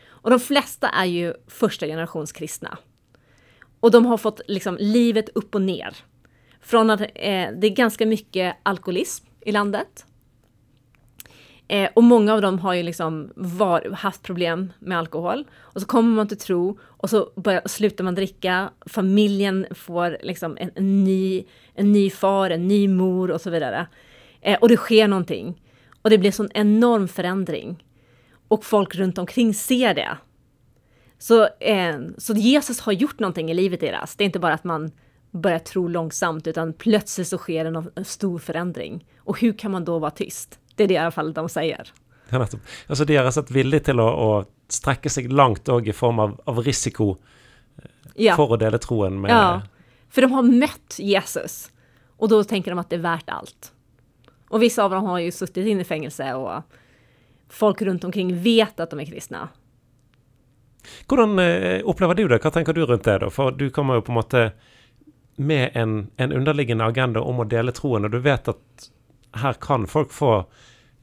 Och 0.08 0.30
de 0.30 0.40
flesta 0.40 0.90
är 0.90 1.06
ju 1.06 1.34
första 1.48 1.86
generations 1.86 2.32
kristna. 2.32 2.78
Och 3.80 3.92
de 3.92 4.06
har 4.06 4.18
fått 4.18 4.42
liksom 4.48 4.78
livet 4.80 5.30
upp 5.30 5.56
och 5.56 5.62
ner. 5.62 5.96
Från 6.62 6.90
att 6.90 7.02
eh, 7.02 7.08
det 7.16 7.68
är 7.68 7.76
ganska 7.76 8.06
mycket 8.06 8.58
alkoholism 8.64 9.26
i 9.42 9.52
landet. 9.52 10.06
Eh, 11.68 11.90
och 11.94 12.04
många 12.04 12.34
av 12.34 12.42
dem 12.42 12.60
har 12.60 12.74
ju 12.74 12.84
liksom 12.84 13.32
var, 13.36 13.92
haft 13.92 14.24
problem 14.24 14.74
med 14.80 14.98
alkohol. 14.98 15.46
Och 15.60 15.82
så 15.82 15.88
kommer 15.88 16.16
man 16.16 16.28
till 16.28 16.38
tro 16.38 16.80
och 16.84 17.10
så 17.10 17.30
börjar, 17.36 17.62
slutar 17.66 18.04
man 18.04 18.16
dricka. 18.16 18.70
Familjen 18.86 19.66
får 19.72 20.18
liksom 20.22 20.58
en, 20.60 20.72
en, 20.76 21.04
ny, 21.04 21.44
en 21.74 21.92
ny 21.92 22.10
far, 22.10 22.50
en 22.50 22.68
ny 22.68 22.88
mor 22.88 23.32
och 23.32 23.42
så 23.42 23.50
vidare. 23.50 23.88
Eh, 24.42 24.60
och 24.62 24.70
det 24.70 24.78
sker 24.78 25.08
någonting. 25.08 25.62
Och 26.02 26.10
det 26.10 26.18
blir 26.18 26.32
sån 26.32 26.50
enorm 26.54 27.08
förändring. 27.08 27.84
Och 28.48 28.66
folk 28.66 28.96
runt 28.96 29.18
omkring 29.18 29.54
ser 29.54 29.94
det. 29.94 30.18
Så, 31.18 31.44
eh, 31.60 32.00
så 32.18 32.34
Jesus 32.34 32.80
har 32.80 32.94
gjort 32.94 33.20
någonting 33.20 33.52
i 33.52 33.54
livet 33.54 33.80
deras. 33.80 34.16
Det 34.16 34.24
är 34.24 34.26
inte 34.26 34.40
bara 34.40 34.54
att 34.54 34.64
man 34.64 34.92
börjar 35.32 35.60
tro 35.60 35.88
långsamt, 35.88 36.48
utan 36.48 36.74
plötsligt 36.74 37.28
så 37.28 37.38
sker 37.38 37.66
en, 37.66 37.92
en 37.96 38.06
stor 38.06 38.40
förändring. 38.40 39.06
Och 39.18 39.40
hur 39.40 39.54
kan 39.54 39.72
man 39.72 39.86
då 39.86 40.00
vara 40.00 40.12
tyst? 40.12 40.60
Det 40.76 40.84
är 40.84 40.88
det 40.88 40.94
i 40.94 40.98
alla 40.98 41.12
fall 41.12 41.34
de 41.34 41.50
säger. 41.50 41.92
Ja, 42.30 42.48
alltså 42.88 43.06
de 43.06 43.18
har 43.18 43.32
sett 43.32 43.52
villig 43.52 43.84
till 43.84 44.00
att, 44.00 44.16
att 44.20 44.50
sträcka 44.68 45.10
sig 45.10 45.28
långt 45.28 45.70
och 45.70 45.88
i 45.88 45.94
form 45.94 46.20
av, 46.20 46.42
av 46.46 46.60
risiko 46.60 47.18
ja. 48.16 48.36
för 48.36 48.54
att 48.54 48.60
dela 48.60 48.78
troen 48.78 49.22
med... 49.22 49.32
Ja, 49.32 49.62
för 50.10 50.22
de 50.22 50.32
har 50.32 50.44
mött 50.44 50.96
Jesus. 51.00 51.72
Och 52.18 52.30
då 52.30 52.44
tänker 52.44 52.72
de 52.72 52.80
att 52.80 52.90
det 52.90 52.96
är 52.96 53.00
värt 53.00 53.30
allt. 53.30 53.72
Och 54.50 54.62
vissa 54.62 54.84
av 54.84 54.92
dem 54.92 55.04
har 55.04 55.20
ju 55.20 55.32
suttit 55.32 55.68
inne 55.68 55.82
i 55.82 55.84
fängelse 55.84 56.34
och 56.34 56.64
folk 57.50 57.82
runt 57.82 58.04
omkring 58.04 58.42
vet 58.42 58.80
att 58.80 58.90
de 58.90 59.00
är 59.00 59.06
kristna. 59.06 59.50
Hvordan 61.08 61.40
eh, 61.40 61.86
opplever 61.86 62.16
du 62.16 62.28
det? 62.28 62.38
Hva 62.44 62.52
tenker 62.52 62.74
du 62.74 62.86
rundt 62.86 63.04
det? 63.04 63.18
da? 63.20 63.30
For 63.30 63.52
du 63.52 63.70
kommer 63.70 63.96
jo 63.96 64.02
på 64.02 64.12
en 64.12 64.20
måte 64.20 64.52
med 65.36 65.72
en, 65.74 66.08
en 66.18 66.32
underliggende 66.32 66.86
agenda 66.86 67.22
om 67.22 67.40
å 67.40 67.44
dele 67.50 67.74
troen, 67.76 68.06
og 68.06 68.12
du 68.12 68.20
vet 68.20 68.48
at 68.48 68.90
her 69.36 69.54
kan 69.54 69.88
folk 69.88 70.12
få 70.12 70.46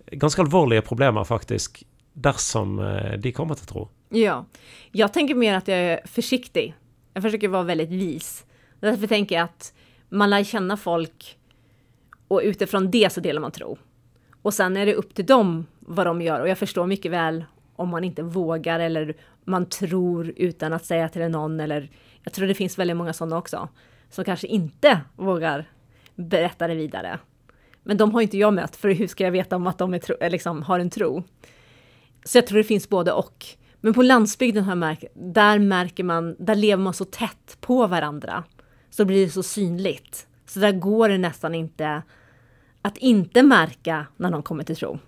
ganska 0.07 0.43
alvorliga 0.43 0.83
problemer 0.83 1.25
faktiskt, 1.25 1.83
dersom 2.13 2.77
som 2.77 3.21
de 3.23 3.33
kommer 3.33 3.55
till 3.55 3.67
tro. 3.67 3.89
Ja, 4.09 4.45
jag 4.91 5.13
tänker 5.13 5.35
mer 5.35 5.55
att 5.55 5.69
jag 5.69 5.79
är 5.79 6.01
försiktig. 6.07 6.75
Jag 7.15 7.23
försöker 7.23 7.49
vara 7.49 7.63
väldigt 7.63 7.91
vis. 7.91 8.45
Därför 8.81 9.07
tänker 9.07 9.35
jag 9.35 9.45
att 9.45 9.75
man 10.09 10.31
lär 10.31 10.45
känna 10.45 10.77
folk 10.77 11.39
och 12.29 12.41
utifrån 12.45 12.91
det 12.91 13.13
så 13.13 13.21
delar 13.21 13.41
man 13.41 13.53
tro. 13.53 13.79
Och 14.43 14.55
sen 14.55 14.77
är 14.77 14.87
det 14.87 14.95
upp 14.95 15.15
till 15.15 15.27
dem 15.27 15.67
vad 15.79 16.07
de 16.07 16.23
gör 16.23 16.41
och 16.41 16.49
jag 16.49 16.59
förstår 16.59 16.87
mycket 16.87 17.13
väl 17.13 17.45
om 17.77 17.89
man 17.89 18.05
inte 18.05 18.23
vågar 18.23 18.81
eller 18.81 19.17
man 19.45 19.67
tror 19.67 20.33
utan 20.37 20.73
att 20.73 20.85
säga 20.85 21.09
till 21.09 21.29
någon 21.29 21.61
eller 21.61 21.91
jag 22.23 22.33
tror 22.33 22.47
det 22.47 22.55
finns 22.55 22.79
väldigt 22.79 22.97
många 22.97 23.13
sådana 23.13 23.39
också 23.39 23.69
som 24.11 24.25
kanske 24.25 24.47
inte 24.47 25.01
vågar 25.17 25.71
berätta 26.15 26.67
det 26.69 26.75
vidare. 26.75 27.19
Men 27.85 27.97
de 27.97 28.15
har 28.15 28.21
inte 28.21 28.39
jag 28.39 28.55
mött, 28.55 28.77
för 28.77 28.89
hur 28.89 29.07
ska 29.07 29.25
jag 29.25 29.31
veta 29.31 29.57
om 29.57 29.67
att 29.67 29.79
de 29.79 30.01
tro, 30.01 30.17
liksom, 30.21 30.63
har 30.63 30.81
en 30.81 30.91
tro? 30.91 31.23
Så 32.25 32.39
jag 32.39 32.47
tror 32.47 32.59
det 32.59 32.65
finns 32.65 32.89
både 32.89 33.13
och. 33.13 33.47
Men 33.81 33.95
på 33.95 34.03
landsbygden 34.03 34.65
har 34.65 34.75
märkt, 34.75 35.05
där 35.15 35.59
märker 35.59 36.05
man, 36.05 36.37
där 36.39 36.55
lever 36.55 36.83
man 36.83 36.95
så 36.95 37.05
tätt 37.05 37.57
på 37.61 37.87
varandra. 37.87 38.45
Så 38.91 39.05
blir 39.05 39.25
det 39.25 39.31
så 39.31 39.43
synligt. 39.43 40.27
Så 40.47 40.61
där 40.61 40.73
går 40.73 41.09
det 41.09 41.19
nästan 41.19 41.55
inte 41.55 42.03
att 42.83 42.97
inte 42.97 43.43
märka 43.43 44.07
när 44.17 44.31
någon 44.31 44.43
kommer 44.43 44.65
till 44.65 44.77
tro. 44.77 44.99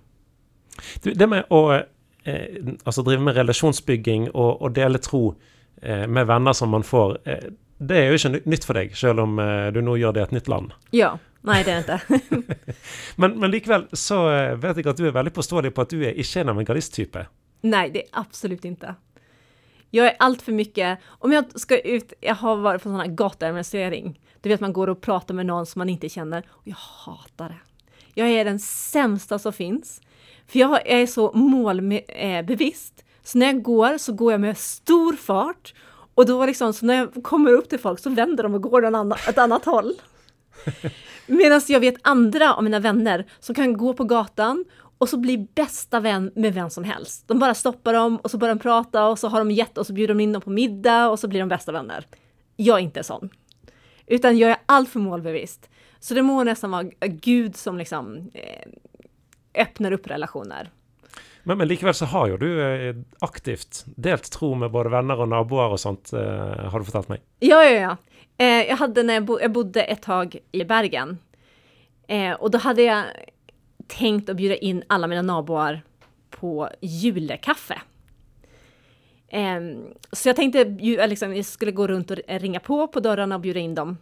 Du, 1.03 1.11
det 1.13 1.27
med 1.27 1.39
att 1.39 1.85
eh, 2.23 2.35
alltså 2.83 3.01
driva 3.01 3.21
med 3.21 3.35
relationsbygging 3.35 4.29
och, 4.29 4.61
och 4.61 4.71
dela 4.71 4.97
tro 4.97 5.35
eh, 5.81 6.07
med 6.07 6.27
vänner 6.27 6.53
som 6.53 6.69
man 6.69 6.83
får, 6.83 7.17
eh, 7.23 7.37
det 7.77 7.97
är 7.97 8.11
ju 8.11 8.29
inte 8.29 8.49
nytt 8.49 8.65
för 8.65 8.73
dig, 8.73 8.93
även 9.03 9.19
om 9.19 9.39
eh, 9.39 9.67
du 9.67 9.81
nu 9.81 9.97
gör 9.97 10.13
det 10.13 10.19
i 10.19 10.23
ett 10.23 10.31
nytt 10.31 10.47
land. 10.47 10.73
Ja, 10.91 11.19
Nej, 11.45 11.63
det 11.63 11.71
är 11.71 11.77
inte. 11.77 12.01
men, 13.15 13.39
men 13.39 13.51
likväl 13.51 13.87
så 13.91 14.31
eh, 14.31 14.55
vet 14.55 14.77
jag 14.77 14.87
att 14.87 14.97
du 14.97 15.07
är 15.07 15.11
väldigt 15.11 15.33
påståelig 15.33 15.75
på 15.75 15.81
att 15.81 15.89
du 15.89 16.05
är 16.05 16.13
inte 16.13 16.41
en 16.41 16.49
evangelist-type. 16.49 17.25
Nej, 17.61 17.89
det 17.89 18.01
är 18.01 18.07
absolut 18.11 18.65
inte. 18.65 18.95
Jag 19.89 20.07
är 20.07 20.15
allt 20.19 20.41
för 20.41 20.51
mycket, 20.51 20.99
om 21.05 21.31
jag 21.31 21.59
ska 21.59 21.79
ut, 21.79 22.13
jag 22.21 22.35
har 22.35 22.55
varit 22.55 22.83
på 22.83 22.89
sån 22.89 22.99
här 22.99 23.07
gatuevangelisering. 23.07 24.19
Du 24.41 24.49
vet 24.49 24.59
man 24.59 24.73
går 24.73 24.89
och 24.89 25.01
pratar 25.01 25.33
med 25.33 25.45
någon 25.45 25.65
som 25.65 25.79
man 25.79 25.89
inte 25.89 26.09
känner. 26.09 26.43
Och 26.49 26.67
jag 26.67 26.75
hatar 26.75 27.49
det. 27.49 27.59
Jag 28.13 28.29
är 28.29 28.45
den 28.45 28.59
sämsta 28.59 29.39
som 29.39 29.53
finns. 29.53 30.01
För 30.47 30.59
jag, 30.59 30.71
jag 30.71 31.01
är 31.01 31.07
så 31.07 31.31
målbevisst. 31.33 33.03
Så 33.23 33.37
när 33.37 33.45
jag 33.45 33.61
går 33.61 33.97
så 33.97 34.13
går 34.13 34.31
jag 34.31 34.41
med 34.41 34.57
stor 34.57 35.13
fart. 35.13 35.73
Och 36.15 36.25
då 36.25 36.45
liksom, 36.45 36.73
så 36.73 36.85
när 36.85 36.95
jag 36.95 37.23
kommer 37.23 37.51
upp 37.51 37.69
till 37.69 37.79
folk 37.79 37.99
så 37.99 38.09
vänder 38.09 38.43
de 38.43 38.55
och 38.55 38.61
går 38.61 38.85
åt 38.85 39.27
ett 39.29 39.37
annat 39.37 39.65
håll. 39.65 39.93
Medan 41.27 41.61
jag 41.67 41.79
vet 41.79 41.95
andra 42.01 42.53
av 42.53 42.63
mina 42.63 42.79
vänner 42.79 43.25
som 43.39 43.55
kan 43.55 43.77
gå 43.77 43.93
på 43.93 44.03
gatan 44.03 44.65
och 44.97 45.09
så 45.09 45.17
bli 45.17 45.47
bästa 45.55 45.99
vän 45.99 46.31
med 46.35 46.53
vem 46.53 46.69
som 46.69 46.83
helst. 46.83 47.27
De 47.27 47.39
bara 47.39 47.53
stoppar 47.53 47.93
dem 47.93 48.17
och 48.17 48.31
så 48.31 48.37
börjar 48.37 48.55
de 48.55 48.61
prata 48.61 49.07
och 49.07 49.19
så 49.19 49.27
har 49.27 49.39
de 49.39 49.51
gett 49.51 49.77
och 49.77 49.87
så 49.87 49.93
bjuder 49.93 50.13
de 50.13 50.19
in 50.19 50.33
dem 50.33 50.41
på 50.41 50.49
middag 50.49 51.09
och 51.09 51.19
så 51.19 51.27
blir 51.27 51.39
de 51.39 51.49
bästa 51.49 51.71
vänner. 51.71 52.05
Jag 52.55 52.77
är 52.77 52.83
inte 52.83 53.03
sån. 53.03 53.29
Utan 54.07 54.37
jag 54.37 54.51
är 54.51 54.57
alltför 54.65 54.99
målbevisst. 54.99 55.69
Så 55.99 56.13
det 56.13 56.21
må 56.21 56.43
nästan 56.43 56.71
vara 56.71 56.83
Gud 56.99 57.55
som 57.55 57.77
liksom 57.77 58.29
eh, 58.33 59.61
öppnar 59.61 59.91
upp 59.91 60.07
relationer. 60.07 60.69
Men, 61.43 61.57
men 61.57 61.67
likväl 61.67 61.93
så 61.93 62.05
har 62.05 62.27
ju 62.27 62.37
du 62.37 62.61
eh, 62.89 62.95
aktivt 63.19 63.83
delt 63.85 64.31
tro 64.31 64.55
med 64.55 64.71
både 64.71 64.89
vänner 64.89 65.19
och 65.19 65.27
naboer 65.27 65.69
och 65.69 65.79
sånt, 65.79 66.13
eh, 66.13 66.19
har 66.69 66.79
du 66.79 66.85
fortalt 66.85 67.09
mig. 67.09 67.21
Ja, 67.39 67.63
ja, 67.63 67.79
ja. 67.79 67.97
Eh, 68.37 68.47
jag 68.47 68.77
hade 68.77 69.03
när 69.03 69.13
jag, 69.13 69.25
bo 69.25 69.39
jag 69.39 69.51
bodde 69.51 69.83
ett 69.83 70.01
tag 70.01 70.37
i 70.51 70.63
Bergen. 70.63 71.17
Eh, 72.07 72.33
och 72.33 72.51
då 72.51 72.57
hade 72.57 72.81
jag 72.81 73.05
tänkt 73.87 74.29
att 74.29 74.37
bjuda 74.37 74.55
in 74.55 74.83
alla 74.87 75.07
mina 75.07 75.21
naboar 75.21 75.81
på 76.29 76.69
julekaffe. 76.81 77.81
Eh, 79.27 79.61
så 80.11 80.29
jag 80.29 80.35
tänkte 80.35 80.61
eh, 80.61 81.07
liksom, 81.07 81.35
jag 81.35 81.45
skulle 81.45 81.71
gå 81.71 81.87
runt 81.87 82.11
och 82.11 82.17
ringa 82.27 82.59
på 82.59 82.87
på 82.87 82.99
dörrarna 82.99 83.35
och 83.35 83.41
bjuda 83.41 83.59
in 83.59 83.75
dem. 83.75 83.97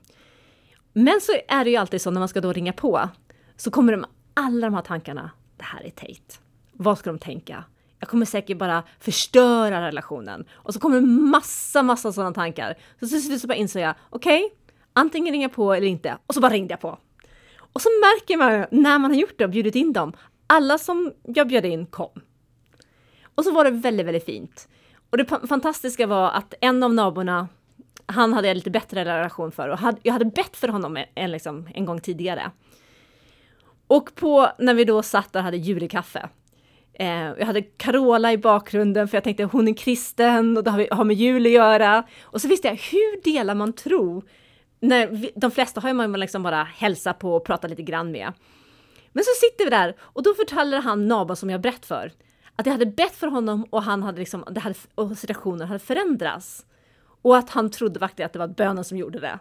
Men 0.93 1.21
så 1.21 1.31
är 1.47 1.63
det 1.63 1.69
ju 1.69 1.77
alltid 1.77 2.01
så 2.01 2.11
när 2.11 2.19
man 2.19 2.29
ska 2.29 2.41
då 2.41 2.53
ringa 2.53 2.73
på 2.73 3.09
så 3.55 3.71
kommer 3.71 3.91
de 3.91 4.05
alla 4.33 4.67
de 4.67 4.73
här 4.73 4.81
tankarna. 4.81 5.31
Det 5.57 5.63
här 5.63 5.83
är 5.83 5.89
Tate. 5.89 6.39
Vad 6.71 6.97
ska 6.97 7.09
de 7.09 7.19
tänka? 7.19 7.63
Jag 8.03 8.09
kommer 8.09 8.25
säkert 8.25 8.57
bara 8.57 8.83
förstöra 8.99 9.87
relationen. 9.87 10.45
Och 10.53 10.73
så 10.73 10.79
kommer 10.79 10.95
det 10.95 11.07
massa, 11.07 11.83
massa 11.83 12.13
sådana 12.13 12.33
tankar. 12.33 12.77
Så 12.99 13.07
till 13.07 13.23
slut 13.23 13.41
så 13.41 13.47
bara 13.47 13.55
insåg 13.55 13.81
jag, 13.81 13.95
okej, 14.09 14.45
okay, 14.45 14.57
antingen 14.93 15.41
jag 15.41 15.53
på 15.53 15.73
eller 15.73 15.87
inte. 15.87 16.17
Och 16.27 16.33
så 16.33 16.41
bara 16.41 16.53
ringde 16.53 16.73
jag 16.73 16.79
på. 16.79 16.97
Och 17.57 17.81
så 17.81 17.89
märker 17.89 18.37
man 18.37 18.65
när 18.71 18.99
man 18.99 19.11
har 19.11 19.17
gjort 19.17 19.37
det 19.37 19.43
och 19.43 19.49
bjudit 19.49 19.75
in 19.75 19.93
dem, 19.93 20.13
alla 20.47 20.77
som 20.77 21.13
jag 21.23 21.47
bjöd 21.47 21.65
in 21.65 21.85
kom. 21.85 22.21
Och 23.35 23.43
så 23.43 23.51
var 23.51 23.63
det 23.63 23.71
väldigt, 23.71 24.05
väldigt 24.05 24.25
fint. 24.25 24.67
Och 25.09 25.17
det 25.17 25.25
fantastiska 25.47 26.07
var 26.07 26.31
att 26.31 26.53
en 26.61 26.83
av 26.83 26.93
naborna, 26.93 27.47
han 28.05 28.33
hade 28.33 28.47
jag 28.47 28.55
lite 28.55 28.71
bättre 28.71 29.05
relation 29.05 29.51
för 29.51 29.69
och 29.69 29.79
jag 30.03 30.13
hade 30.13 30.25
bett 30.25 30.57
för 30.57 30.67
honom 30.67 31.03
en, 31.15 31.31
liksom, 31.31 31.69
en 31.73 31.85
gång 31.85 32.01
tidigare. 32.01 32.51
Och 33.87 34.15
på, 34.15 34.49
när 34.59 34.73
vi 34.73 34.85
då 34.85 35.03
satt 35.03 35.33
där 35.33 35.39
och 35.39 35.43
hade 35.43 35.57
julekaffe, 35.57 36.29
Eh, 36.93 37.07
jag 37.09 37.45
hade 37.45 37.61
Carola 37.61 38.33
i 38.33 38.37
bakgrunden 38.37 39.07
för 39.07 39.17
jag 39.17 39.23
tänkte 39.23 39.43
hon 39.43 39.67
är 39.67 39.73
kristen 39.73 40.57
och 40.57 40.63
det 40.63 40.71
har, 40.71 40.87
har 40.95 41.03
med 41.03 41.15
jul 41.15 41.45
att 41.45 41.51
göra. 41.51 42.03
Och 42.21 42.41
så 42.41 42.47
visste 42.47 42.67
jag, 42.67 42.75
hur 42.75 43.23
delar 43.23 43.55
man 43.55 43.73
tro? 43.73 44.23
När 44.79 45.07
vi, 45.07 45.31
de 45.35 45.51
flesta 45.51 45.81
har 45.81 45.93
man 45.93 46.11
liksom 46.13 46.43
bara 46.43 46.63
hälsa 46.63 47.13
på 47.13 47.35
och 47.35 47.45
prata 47.45 47.67
lite 47.67 47.81
grann 47.81 48.11
med. 48.11 48.33
Men 49.11 49.23
så 49.23 49.31
sitter 49.41 49.65
vi 49.65 49.69
där 49.69 49.95
och 49.99 50.23
då 50.23 50.33
förtalar 50.33 50.81
han 50.81 51.07
Naba, 51.07 51.35
som 51.35 51.49
jag 51.49 51.61
berätt 51.61 51.85
för 51.85 52.11
att 52.55 52.65
jag 52.65 52.73
hade 52.73 52.85
bett 52.85 53.15
för 53.15 53.27
honom 53.27 53.65
och 53.69 53.83
han 53.83 54.03
hade 54.03 54.19
liksom, 54.19 54.43
det 54.51 54.59
hade, 54.59 54.75
och 54.95 55.17
situationen 55.17 55.67
hade 55.67 55.79
förändrats. 55.79 56.65
Och 57.21 57.37
att 57.37 57.49
han 57.49 57.69
trodde 57.69 57.99
faktiskt 57.99 58.25
att 58.25 58.33
det 58.33 58.39
var 58.39 58.47
bönen 58.47 58.83
som 58.83 58.97
gjorde 58.97 59.19
det. 59.19 59.39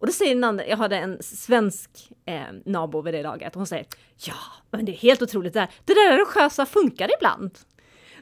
Och 0.00 0.06
då 0.06 0.12
säger 0.12 0.34
den 0.34 0.44
andra, 0.44 0.66
jag 0.66 0.76
hade 0.76 0.96
en 0.96 1.22
svensk 1.22 1.90
eh, 2.26 2.42
nabo 2.64 3.02
vid 3.02 3.14
det 3.14 3.22
laget, 3.22 3.52
och 3.52 3.60
hon 3.60 3.66
säger 3.66 3.86
ja, 4.26 4.34
men 4.70 4.84
det 4.84 4.92
är 4.92 4.96
helt 4.96 5.22
otroligt 5.22 5.52
det 5.52 5.60
där. 5.60 5.68
Det 5.84 5.94
där 5.94 6.12
religiösa 6.12 6.66
funkar 6.66 7.10
ibland. 7.18 7.58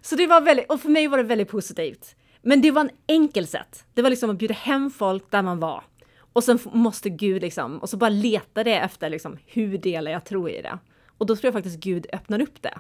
Så 0.00 0.16
det 0.16 0.26
var 0.26 0.40
väldigt, 0.40 0.70
och 0.70 0.80
för 0.80 0.88
mig 0.88 1.08
var 1.08 1.18
det 1.18 1.24
väldigt 1.24 1.48
positivt. 1.48 2.16
Men 2.42 2.60
det 2.60 2.70
var 2.70 2.80
en 2.80 2.90
enkel 3.06 3.46
sätt. 3.46 3.84
Det 3.94 4.02
var 4.02 4.10
liksom 4.10 4.30
att 4.30 4.38
bjuda 4.38 4.54
hem 4.54 4.90
folk 4.90 5.30
där 5.30 5.42
man 5.42 5.60
var. 5.60 5.84
Och 6.32 6.44
sen 6.44 6.58
måste 6.72 7.10
Gud 7.10 7.42
liksom, 7.42 7.78
och 7.78 7.88
så 7.88 7.96
bara 7.96 8.10
leta 8.10 8.64
det 8.64 8.76
efter 8.76 9.10
liksom, 9.10 9.38
hur 9.46 9.78
delar 9.78 10.10
jag 10.10 10.24
tro 10.24 10.48
i 10.48 10.62
det? 10.62 10.78
Och 11.18 11.26
då 11.26 11.36
tror 11.36 11.46
jag 11.46 11.54
faktiskt 11.54 11.80
Gud 11.80 12.06
öppnar 12.12 12.40
upp 12.40 12.62
det. 12.62 12.78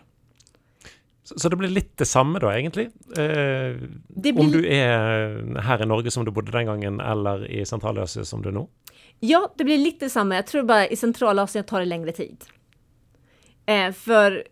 Så, 1.28 1.38
så 1.38 1.48
det 1.48 1.56
blir 1.56 1.68
lite 1.68 2.04
samma 2.04 2.38
då 2.38 2.52
egentligen? 2.52 2.92
Eh, 3.16 3.76
blir... 4.08 4.40
Om 4.40 4.50
du 4.50 4.68
är 4.68 5.58
här 5.60 5.82
i 5.82 5.86
Norge 5.86 6.10
som 6.10 6.24
du 6.24 6.30
bodde 6.30 6.52
den 6.52 6.66
gången 6.66 7.00
eller 7.00 7.50
i 7.50 7.66
Centralasien 7.66 8.24
som 8.24 8.42
du 8.42 8.48
är 8.48 8.52
nu? 8.52 8.66
Ja, 9.20 9.54
det 9.56 9.64
blir 9.64 9.78
lite 9.78 10.10
samma. 10.10 10.34
Jag 10.34 10.46
tror 10.46 10.62
bara 10.62 10.86
i 10.86 10.96
Centralasien 10.96 11.64
tar 11.64 11.80
det 11.80 11.84
längre 11.84 12.12
tid. 12.12 12.44
Eh, 13.66 13.92
för 13.92 14.44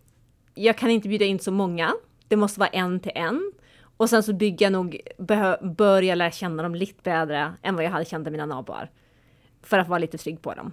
jag 0.54 0.78
kan 0.78 0.90
inte 0.90 1.08
bjuda 1.08 1.24
in 1.24 1.38
så 1.38 1.50
många. 1.50 1.92
Det 2.28 2.36
måste 2.36 2.60
vara 2.60 2.70
en 2.70 3.00
till 3.00 3.12
en. 3.14 3.52
Och 3.96 4.10
sen 4.10 4.22
så 4.22 4.32
bygger 4.32 4.66
jag 4.66 4.72
nog, 4.72 5.00
bör 5.76 6.02
jag 6.02 6.18
lära 6.18 6.30
känna 6.30 6.62
dem 6.62 6.74
lite 6.74 7.02
bättre 7.02 7.52
än 7.62 7.74
vad 7.74 7.84
jag 7.84 7.90
hade 7.90 8.04
känt 8.04 8.30
mina 8.30 8.46
naboar. 8.46 8.90
För 9.62 9.78
att 9.78 9.88
vara 9.88 9.98
lite 9.98 10.18
trygg 10.18 10.42
på 10.42 10.54
dem. 10.54 10.72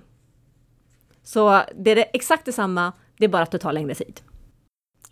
Så 1.23 1.61
det 1.75 1.91
är 1.91 2.05
exakt 2.13 2.45
detsamma, 2.45 2.93
det 3.17 3.25
är 3.25 3.29
bara 3.29 3.43
att 3.43 3.51
det 3.51 3.59
tar 3.59 3.73
längre 3.73 3.95
tid. 3.95 4.21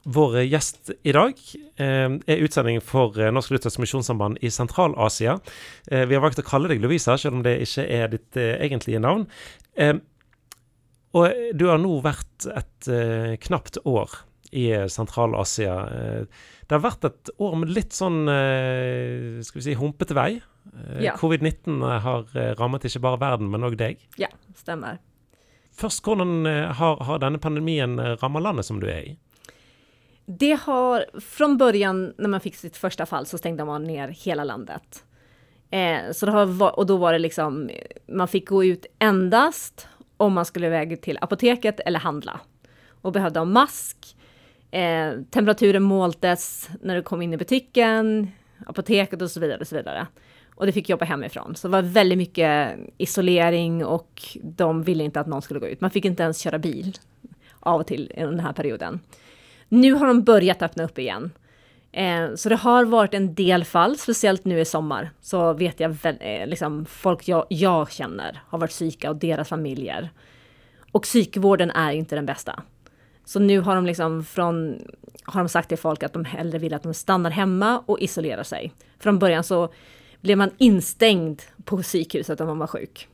Vår 0.04 0.42
gäst 0.42 0.90
idag 1.04 1.34
eh, 1.76 1.86
är 2.26 2.36
utsending 2.36 2.82
för 2.82 3.20
eh, 3.20 3.32
Norsk 3.32 3.52
Luthersk 3.52 3.78
Misjonssamband 3.78 4.38
i 4.42 4.52
Sentral-Asia. 4.52 5.40
Eh, 5.88 6.06
vi 6.06 6.16
har 6.16 6.22
valgt 6.22 6.42
å 6.42 6.46
kalle 6.46 6.72
deg 6.72 6.82
Lovisa, 6.82 7.18
selv 7.22 7.38
om 7.38 7.44
det 7.46 7.60
ikke 7.62 7.86
er 7.86 8.10
ditt 8.10 8.38
egentlige 8.38 9.02
navn. 9.02 9.28
Og 11.12 11.54
du 11.54 11.66
har 11.68 11.80
nå 11.82 11.92
vært 12.02 12.48
et 12.56 12.90
knapt 13.44 13.78
år 13.86 14.14
i 14.56 14.66
Sentral-Asia. 14.90 15.76
Det 16.64 16.76
har 16.76 16.84
vært 16.84 17.08
et 17.08 17.32
år 17.38 17.58
med 17.60 17.74
litt 17.76 17.96
sånn 17.96 18.24
skal 19.44 19.60
vi 19.60 19.66
si, 19.66 19.76
humpete 19.80 20.16
vei. 20.16 20.30
Ja. 21.04 21.18
Covid-19 21.20 21.84
har 22.06 22.32
rammet 22.60 22.88
ikke 22.88 23.04
bare 23.04 23.20
verden, 23.22 23.52
men 23.52 23.68
òg 23.68 23.76
deg. 23.80 24.00
Ja, 24.22 24.32
stemmer. 24.56 25.02
Først, 25.76 26.04
hvordan 26.08 26.48
har, 26.48 27.04
har 27.04 27.20
denne 27.24 27.44
pandemien 27.44 28.00
rammet 28.24 28.48
landet 28.48 28.70
som 28.70 28.80
du 28.80 28.88
er 28.88 29.12
i? 29.12 29.18
Det 30.26 30.60
har, 30.62 31.06
från 31.20 31.58
början 31.58 32.14
när 32.18 32.30
man 32.30 32.40
fick 32.40 32.56
sitt 32.56 32.78
första 32.78 33.06
fall 33.06 33.26
så 33.26 33.38
stängde 33.38 33.66
man 33.66 33.84
ner 33.84 34.08
hela 34.08 34.44
landet. 34.44 35.04
Eh, 35.72 36.12
så 36.12 36.26
det 36.26 36.32
har, 36.32 36.80
och 36.80 36.86
då 36.86 36.98
var 36.98 37.14
det 37.14 37.20
liksom, 37.20 37.70
man 38.08 38.28
fick 38.28 38.50
gå 38.50 38.64
ut 38.64 38.86
endast 39.00 39.88
om 40.18 40.34
man 40.34 40.46
skulle 40.46 40.68
iväg 40.68 41.02
till 41.02 41.18
apoteket 41.22 41.80
eller 41.80 42.00
handla. 42.00 42.40
Och 43.02 43.12
behövde 43.12 43.40
ha 43.40 43.46
mask. 43.46 44.16
Eh, 44.72 45.14
temperaturen 45.30 45.84
måltes 45.84 46.70
när 46.82 46.96
du 46.96 47.02
kom 47.02 47.22
in 47.22 47.34
i 47.34 47.38
butiken, 47.38 48.32
apoteket 48.66 49.22
och 49.22 49.32
så 49.32 49.40
vidare. 49.40 49.58
Och 49.60 49.68
så 49.68 49.76
vidare. 49.76 50.08
Och 50.56 50.66
det 50.66 50.72
fick 50.72 50.90
jobba 50.90 51.06
hemifrån. 51.06 51.56
Så 51.56 51.68
det 51.68 51.72
var 51.72 51.82
väldigt 51.82 52.18
mycket 52.18 52.80
isolering 52.98 53.86
och 53.86 54.22
de 54.44 54.84
ville 54.84 55.04
inte 55.04 55.20
att 55.20 55.28
någon 55.28 55.42
skulle 55.42 55.60
gå 55.60 55.68
ut. 55.68 55.82
Man 55.82 55.92
fick 55.92 56.06
inte 56.06 56.24
ens 56.24 56.40
köra 56.40 56.60
bil 56.60 56.98
av 57.60 57.80
och 57.80 57.88
till 57.88 58.12
i 58.16 58.20
den 58.20 58.40
här 58.40 58.54
perioden. 58.54 59.00
Nu 59.74 59.94
har 59.94 60.08
de 60.08 60.24
börjat 60.24 60.62
öppna 60.62 60.84
upp 60.84 61.00
igen. 61.00 61.32
Eh, 61.92 62.36
så 62.36 62.50
det 62.50 62.56
har 62.56 62.86
varit 62.86 63.14
en 63.14 63.36
del 63.36 63.64
fall, 63.64 63.98
speciellt 63.98 64.46
nu 64.46 64.60
i 64.60 64.66
sommar, 64.66 65.12
så 65.22 65.54
vet 65.54 65.80
jag 65.80 65.98
eh, 66.04 66.48
liksom 66.48 66.86
folk 66.86 67.28
jag, 67.28 67.46
jag 67.50 67.92
känner 67.92 68.42
har 68.48 68.60
varit 68.60 68.72
psyka 68.72 69.10
och 69.10 69.16
deras 69.16 69.50
familjer. 69.50 70.10
Och 70.92 71.04
psykvården 71.04 71.72
är 71.72 71.92
inte 71.92 72.16
den 72.16 72.26
bästa. 72.26 72.64
Så 73.26 73.40
nu 73.40 73.60
har 73.60 73.76
de 73.76 73.86
liksom 73.86 74.24
från, 74.24 74.82
har 75.24 75.40
de 75.40 75.50
sagt 75.50 75.70
till 75.70 75.78
folk 75.78 76.04
att 76.04 76.14
de 76.14 76.26
hellre 76.26 76.58
vill 76.58 76.74
att 76.74 76.84
de 76.84 76.94
stannar 76.94 77.30
hemma 77.30 77.84
och 77.86 78.00
isolerar 78.00 78.44
sig. 78.44 78.74
Från 79.00 79.20
början 79.20 79.44
så 79.44 79.70
blev 80.22 80.38
man 80.38 80.52
instängd 80.58 81.42
på 81.66 81.82
psykhuset 81.82 82.42
om 82.42 82.48
man 82.48 82.60
var 82.60 82.68
sjuk. 82.68 83.08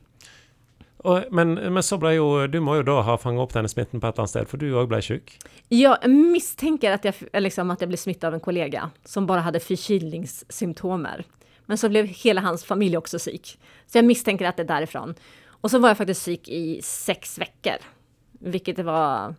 Og, 1.06 1.28
men, 1.30 1.54
men, 1.54 1.82
så 1.82 1.94
ble 2.00 2.16
jo 2.16 2.46
Du 2.50 2.58
må 2.64 2.80
jo 2.80 2.86
da 2.88 2.96
ha 3.06 3.14
fanga 3.20 3.44
opp 3.44 3.52
denne 3.54 3.70
smitten 3.70 4.00
på 4.02 4.08
et 4.08 4.16
eller 4.16 4.24
annet 4.24 4.32
sted, 4.32 4.48
for 4.50 4.58
du 4.58 4.72
òg 4.74 4.88
ble 4.90 4.98
sjuk? 5.04 5.36
Ja, 5.68 5.98
jag 6.02 6.10
misstänker 6.10 6.92
att 6.92 7.04
jag, 7.04 7.14
liksom, 7.42 7.70
att 7.70 7.80
jag 7.80 7.88
blev 7.88 7.96
smittad 7.96 8.28
av 8.28 8.34
en 8.34 8.40
kollega 8.40 8.90
som 9.04 9.26
bara 9.26 9.40
hade 9.40 9.60
förkylningssymptomer. 9.60 11.24
Men 11.66 11.78
så 11.78 11.88
blev 11.88 12.06
hela 12.06 12.40
hans 12.40 12.64
familj 12.64 12.96
också 12.96 13.18
psyk. 13.18 13.58
Så 13.86 13.98
jag 13.98 14.04
misstänker 14.04 14.46
att 14.46 14.56
det 14.56 14.62
är 14.62 14.66
därifrån. 14.66 15.14
Och 15.60 15.70
så 15.70 15.78
var 15.78 15.88
jag 15.88 15.96
faktiskt 15.96 16.20
psyk 16.20 16.48
i 16.48 16.80
sex 16.82 17.38
veckor. 17.38 17.76
Vilket 18.40 18.78
var... 18.78 19.34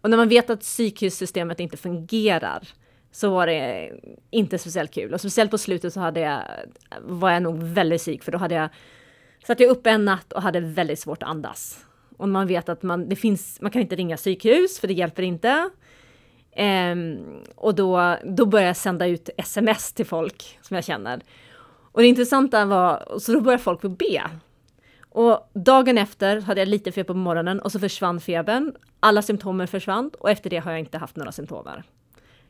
Och 0.00 0.10
när 0.10 0.16
man 0.16 0.28
vet 0.28 0.50
att 0.50 0.60
psykhussystemet 0.60 1.60
inte 1.60 1.76
fungerar 1.76 2.68
så 3.12 3.30
var 3.30 3.46
det 3.46 3.90
inte 4.30 4.58
speciellt 4.58 4.94
kul. 4.94 5.14
Och 5.14 5.20
speciellt 5.20 5.50
på 5.50 5.58
slutet 5.58 5.92
så 5.92 6.00
hade 6.00 6.20
jag, 6.20 6.42
var 7.02 7.30
jag 7.30 7.42
nog 7.42 7.62
väldigt 7.62 8.00
psyk 8.00 8.24
för 8.24 8.32
då 8.32 8.38
hade 8.38 8.54
jag 8.54 8.68
Satt 9.48 9.60
jag 9.60 9.70
uppe 9.70 9.90
en 9.90 10.04
natt 10.04 10.32
och 10.32 10.42
hade 10.42 10.60
väldigt 10.60 10.98
svårt 10.98 11.22
att 11.22 11.28
andas. 11.28 11.86
Och 12.16 12.28
man 12.28 12.46
vet 12.46 12.68
att 12.68 12.82
man, 12.82 13.08
det 13.08 13.16
finns, 13.16 13.60
man 13.60 13.70
kan 13.70 13.82
inte 13.82 13.96
ringa 13.96 14.16
psykhus 14.16 14.80
för 14.80 14.88
det 14.88 14.94
hjälper 14.94 15.22
inte. 15.22 15.70
Um, 16.92 17.42
och 17.56 17.74
då, 17.74 18.16
då 18.24 18.46
började 18.46 18.68
jag 18.68 18.76
sända 18.76 19.06
ut 19.06 19.30
sms 19.36 19.92
till 19.92 20.06
folk 20.06 20.58
som 20.62 20.74
jag 20.74 20.84
känner. 20.84 21.20
Och 21.92 22.00
det 22.00 22.06
intressanta 22.06 22.64
var, 22.64 23.18
så 23.20 23.32
då 23.32 23.40
började 23.40 23.62
folk 23.62 23.80
be. 23.80 24.22
Och 25.08 25.50
dagen 25.54 25.98
efter 25.98 26.40
hade 26.40 26.60
jag 26.60 26.68
lite 26.68 26.92
feber 26.92 27.14
på 27.14 27.18
morgonen 27.18 27.60
och 27.60 27.72
så 27.72 27.78
försvann 27.78 28.20
febern. 28.20 28.72
Alla 29.00 29.22
symptomer 29.22 29.66
försvann 29.66 30.10
och 30.18 30.30
efter 30.30 30.50
det 30.50 30.58
har 30.58 30.70
jag 30.70 30.80
inte 30.80 30.98
haft 30.98 31.16
några 31.16 31.32
symptomer. 31.32 31.82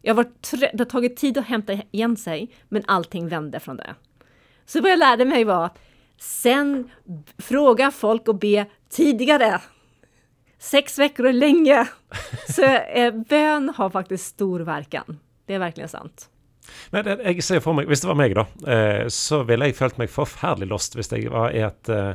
Jag 0.02 0.14
var 0.14 0.26
det 0.50 0.78
har 0.78 0.84
tagit 0.84 1.16
tid 1.16 1.38
att 1.38 1.46
hämta 1.46 1.72
igen 1.90 2.16
sig, 2.16 2.50
men 2.68 2.82
allting 2.86 3.28
vände 3.28 3.60
från 3.60 3.76
det. 3.76 3.94
Så 4.66 4.80
vad 4.80 4.90
jag 4.90 4.98
lärde 4.98 5.24
mig 5.24 5.44
var 5.44 5.70
Sen 6.18 6.90
fråga 7.38 7.90
folk 7.90 8.28
och 8.28 8.38
be 8.38 8.66
tidigare. 8.90 9.60
Sex 10.58 10.98
veckor 10.98 11.26
är 11.26 11.32
länge. 11.32 11.88
Så 12.48 12.64
eh, 12.64 13.14
bön 13.14 13.72
har 13.76 13.90
faktiskt 13.90 14.26
stor 14.26 14.60
verkan. 14.60 15.18
Det 15.46 15.54
är 15.54 15.58
verkligen 15.58 15.88
sant. 15.88 16.28
Men 16.90 17.06
jeg 17.06 17.42
ser 17.42 17.62
for 17.64 17.72
meg, 17.72 17.86
Hvis 17.88 18.02
det 18.04 18.08
var 18.10 18.18
meg, 18.18 18.34
da, 18.36 18.44
eh, 18.68 19.06
så 19.08 19.40
ville 19.48 19.70
jeg 19.70 19.76
følt 19.78 19.96
meg 19.98 20.10
forferdelig 20.12 20.68
lost 20.68 20.98
hvis 20.98 21.08
jeg 21.12 21.30
var 21.32 21.54
i 21.56 21.62
et, 21.64 21.88
eh, 21.88 22.12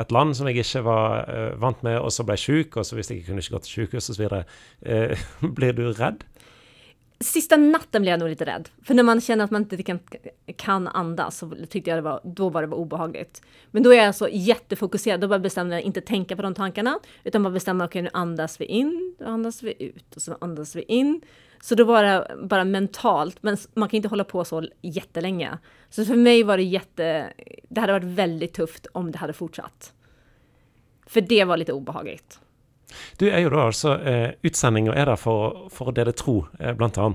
et 0.00 0.12
land 0.12 0.32
som 0.36 0.48
jeg 0.48 0.62
ikke 0.62 0.80
var 0.86 1.28
vant 1.60 1.82
med, 1.84 1.98
og 2.00 2.08
så 2.12 2.24
ble 2.24 2.38
jeg 2.38 2.44
sjuk, 2.46 2.76
og 2.80 2.86
så 2.88 2.96
hvis 2.96 3.10
jeg 3.10 3.18
ikke 3.18 3.32
kunne 3.32 3.44
ikke 3.44 3.58
gå 3.58 3.60
til 3.66 3.74
sykehus 3.74 4.08
osv. 4.14 4.30
Blir 5.58 5.76
du 5.76 5.90
redd? 5.92 6.24
Sista 7.22 7.56
natten 7.56 8.02
blev 8.02 8.12
jag 8.12 8.20
nog 8.20 8.28
lite 8.28 8.44
rädd. 8.44 8.68
För 8.82 8.94
när 8.94 9.02
man 9.02 9.20
känner 9.20 9.44
att 9.44 9.50
man 9.50 9.62
inte 9.62 9.82
kan, 9.82 9.98
kan 10.56 10.88
andas 10.88 11.38
så 11.38 11.50
tyckte 11.68 11.90
jag 11.90 11.98
det 11.98 12.02
var, 12.02 12.20
då 12.24 12.48
var 12.48 12.62
det 12.62 12.68
var 12.68 12.76
obehagligt. 12.76 13.42
Men 13.70 13.82
då 13.82 13.92
är 13.92 14.04
jag 14.04 14.14
så 14.14 14.28
jättefokuserad, 14.32 15.20
då 15.20 15.28
bara 15.28 15.38
bestämde 15.38 15.74
jag 15.74 15.82
inte 15.82 16.00
tänka 16.00 16.36
på 16.36 16.42
de 16.42 16.54
tankarna, 16.54 16.98
utan 17.24 17.42
bara 17.42 17.50
bestämma, 17.50 17.84
okej 17.84 18.00
okay, 18.00 18.02
nu 18.02 18.10
andas 18.12 18.60
vi 18.60 18.64
in, 18.64 19.16
då 19.18 19.24
andas 19.24 19.62
vi 19.62 19.74
ut 19.82 20.16
och 20.16 20.22
så 20.22 20.36
andas 20.40 20.76
vi 20.76 20.82
in. 20.82 21.20
Så 21.62 21.74
då 21.74 21.84
var 21.84 22.04
det 22.04 22.36
bara 22.42 22.64
mentalt, 22.64 23.42
men 23.42 23.56
man 23.74 23.88
kan 23.88 23.96
inte 23.96 24.08
hålla 24.08 24.24
på 24.24 24.44
så 24.44 24.68
jättelänge. 24.80 25.58
Så 25.90 26.04
för 26.04 26.16
mig 26.16 26.42
var 26.42 26.56
det 26.56 26.62
jätte, 26.62 27.32
det 27.68 27.80
hade 27.80 27.92
varit 27.92 28.04
väldigt 28.04 28.54
tufft 28.54 28.86
om 28.92 29.12
det 29.12 29.18
hade 29.18 29.32
fortsatt. 29.32 29.92
För 31.06 31.20
det 31.20 31.44
var 31.44 31.56
lite 31.56 31.72
obehagligt. 31.72 32.40
Du 33.18 33.26
er 33.28 33.42
jo 33.44 33.50
da 33.52 33.66
altså 33.66 33.96
eh, 33.98 34.28
Utsendinga 34.44 34.94
er 34.94 35.10
der 35.12 35.20
for, 35.20 35.66
for, 35.72 35.92
å 35.92 35.96
dele 35.96 36.14
tro, 36.16 36.42
eh, 36.58 36.74
bl.a. 36.76 37.10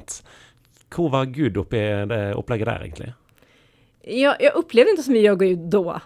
Hvor 0.94 1.10
var 1.12 1.32
Gud 1.36 1.58
oppi 1.60 1.82
det 2.10 2.20
eh, 2.30 2.36
opplegget 2.38 2.70
der, 2.70 2.86
egentligen? 2.86 3.18
Jag, 4.02 4.36
jag 4.40 4.56
upplevde 4.56 4.92
inte 4.92 5.04
så 5.04 5.12
mycket 5.12 5.32
av 5.32 5.38
Gud 5.38 5.60
då. 5.60 6.00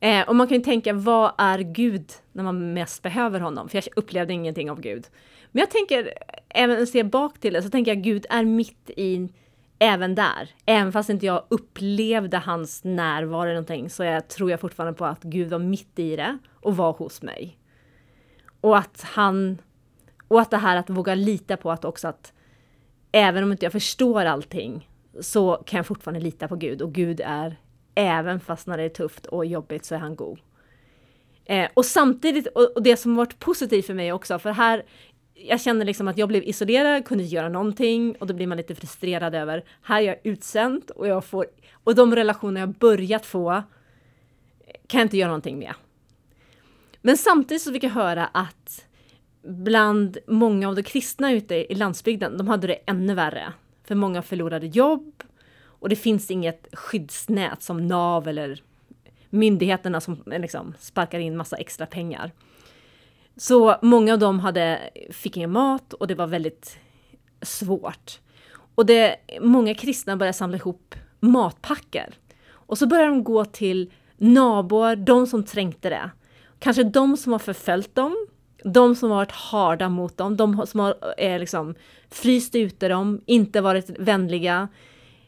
Eh, 0.00 0.28
och 0.28 0.36
man 0.36 0.48
kan 0.48 0.58
ju 0.58 0.64
tänka, 0.64 0.92
vad 0.92 1.32
är 1.38 1.58
Gud 1.58 2.12
när 2.32 2.44
man 2.44 2.72
mest 2.74 3.02
behöver 3.02 3.40
honom? 3.40 3.68
För 3.68 3.78
jag 3.78 3.84
upplevde 3.96 4.32
ingenting 4.32 4.70
av 4.70 4.80
Gud. 4.80 5.06
Men 5.52 5.60
jag 5.60 5.70
tänker, 5.70 6.12
även 6.48 6.78
när 6.78 6.96
jag 6.96 7.06
bak 7.06 7.40
till 7.40 7.52
det, 7.52 7.62
så 7.62 7.70
tänker 7.70 7.94
jag 7.94 8.02
Gud 8.02 8.26
är 8.30 8.44
mitt 8.44 8.90
i 8.96 9.28
även 9.78 10.14
där. 10.14 10.50
Även 10.66 10.92
fast 10.92 11.10
inte 11.10 11.26
jag 11.26 11.44
upplevde 11.48 12.38
hans 12.38 12.84
närvaro 12.84 13.42
eller 13.42 13.52
någonting, 13.52 13.90
så 13.90 14.04
jag 14.04 14.28
tror 14.28 14.50
jag 14.50 14.60
fortfarande 14.60 14.98
på 14.98 15.04
att 15.04 15.22
Gud 15.22 15.50
var 15.50 15.58
mitt 15.58 15.98
i 15.98 16.16
det 16.16 16.38
och 16.60 16.76
var 16.76 16.92
hos 16.92 17.22
mig. 17.22 17.58
Och 18.64 18.78
att 18.78 19.02
han, 19.02 19.58
och 20.28 20.40
att 20.40 20.50
det 20.50 20.56
här 20.56 20.76
att 20.76 20.90
våga 20.90 21.14
lita 21.14 21.56
på 21.56 21.70
att 21.70 21.84
också 21.84 22.08
att 22.08 22.32
även 23.12 23.44
om 23.44 23.52
inte 23.52 23.66
jag 23.66 23.72
förstår 23.72 24.24
allting 24.24 24.88
så 25.20 25.62
kan 25.66 25.76
jag 25.76 25.86
fortfarande 25.86 26.20
lita 26.20 26.48
på 26.48 26.56
Gud 26.56 26.82
och 26.82 26.92
Gud 26.92 27.20
är, 27.24 27.56
även 27.94 28.40
fast 28.40 28.66
när 28.66 28.76
det 28.76 28.82
är 28.82 28.88
tufft 28.88 29.26
och 29.26 29.46
jobbigt 29.46 29.84
så 29.84 29.94
är 29.94 29.98
han 29.98 30.16
god. 30.16 30.38
Eh, 31.44 31.68
och 31.74 31.84
samtidigt, 31.84 32.46
och, 32.46 32.76
och, 32.76 32.82
det 32.82 32.96
som 32.96 33.16
varit 33.16 33.38
positivt 33.38 33.86
för 33.86 33.94
mig 33.94 34.12
också, 34.12 34.38
för 34.38 34.50
här, 34.50 34.82
jag 35.34 35.60
känner 35.60 35.84
liksom 35.84 36.08
att 36.08 36.18
jag 36.18 36.28
blev 36.28 36.42
isolerad, 36.42 37.04
kunde 37.04 37.24
inte 37.24 37.34
göra 37.34 37.48
någonting 37.48 38.16
och 38.20 38.26
då 38.26 38.34
blir 38.34 38.46
man 38.46 38.56
lite 38.56 38.74
frustrerad 38.74 39.34
över, 39.34 39.64
här 39.82 40.02
är 40.02 40.06
jag 40.06 40.16
utsänd 40.22 40.90
och 40.90 41.08
jag 41.08 41.24
får, 41.24 41.46
och 41.84 41.94
de 41.94 42.14
relationer 42.14 42.60
jag 42.60 42.74
börjat 42.74 43.26
få 43.26 43.62
kan 44.86 45.00
jag 45.00 45.04
inte 45.04 45.16
göra 45.16 45.28
någonting 45.28 45.58
med. 45.58 45.74
Men 47.06 47.16
samtidigt 47.16 47.62
så 47.62 47.72
fick 47.72 47.84
jag 47.84 47.90
höra 47.90 48.26
att 48.26 48.86
bland 49.42 50.18
många 50.26 50.68
av 50.68 50.74
de 50.74 50.82
kristna 50.82 51.32
ute 51.32 51.54
i 51.54 51.74
landsbygden, 51.74 52.38
de 52.38 52.48
hade 52.48 52.66
det 52.66 52.78
ännu 52.86 53.14
värre. 53.14 53.52
För 53.84 53.94
många 53.94 54.22
förlorade 54.22 54.66
jobb 54.66 55.22
Och 55.64 55.88
det 55.88 55.96
finns 55.96 56.30
inget 56.30 56.66
skyddsnät 56.72 57.62
som 57.62 57.86
NAV 57.86 58.28
eller 58.28 58.62
myndigheterna 59.30 60.00
som 60.00 60.22
liksom 60.26 60.74
sparkar 60.78 61.18
in 61.18 61.36
massa 61.36 61.56
extra 61.56 61.86
pengar. 61.86 62.32
Så 63.36 63.76
många 63.82 64.12
av 64.12 64.18
dem 64.18 64.40
hade, 64.40 64.90
fick 65.10 65.36
ingen 65.36 65.52
mat 65.52 65.92
och 65.92 66.06
det 66.06 66.14
var 66.14 66.26
väldigt 66.26 66.78
svårt. 67.42 68.20
Och 68.74 68.86
det, 68.86 69.16
många 69.40 69.74
kristna 69.74 70.16
började 70.16 70.38
samla 70.38 70.56
ihop 70.56 70.94
matpacker. 71.20 72.14
Och 72.46 72.78
så 72.78 72.86
började 72.86 73.10
de 73.10 73.24
gå 73.24 73.44
till 73.44 73.92
nabor, 74.16 74.96
de 74.96 75.26
som 75.26 75.44
trängte 75.44 75.88
det. 75.88 76.10
Kanske 76.64 76.84
de 76.84 77.16
som 77.16 77.32
har 77.32 77.38
förföljt 77.38 77.94
dem, 77.94 78.26
de 78.64 78.94
som 78.94 79.10
har 79.10 79.16
varit 79.16 79.32
harda 79.32 79.88
mot 79.88 80.16
dem, 80.16 80.36
de 80.36 80.66
som 80.66 80.80
har 80.80 80.96
är 81.18 81.38
liksom, 81.38 81.74
fryst 82.10 82.54
ute 82.54 82.88
dem, 82.88 83.20
inte 83.26 83.60
varit 83.60 83.90
vänliga, 83.98 84.68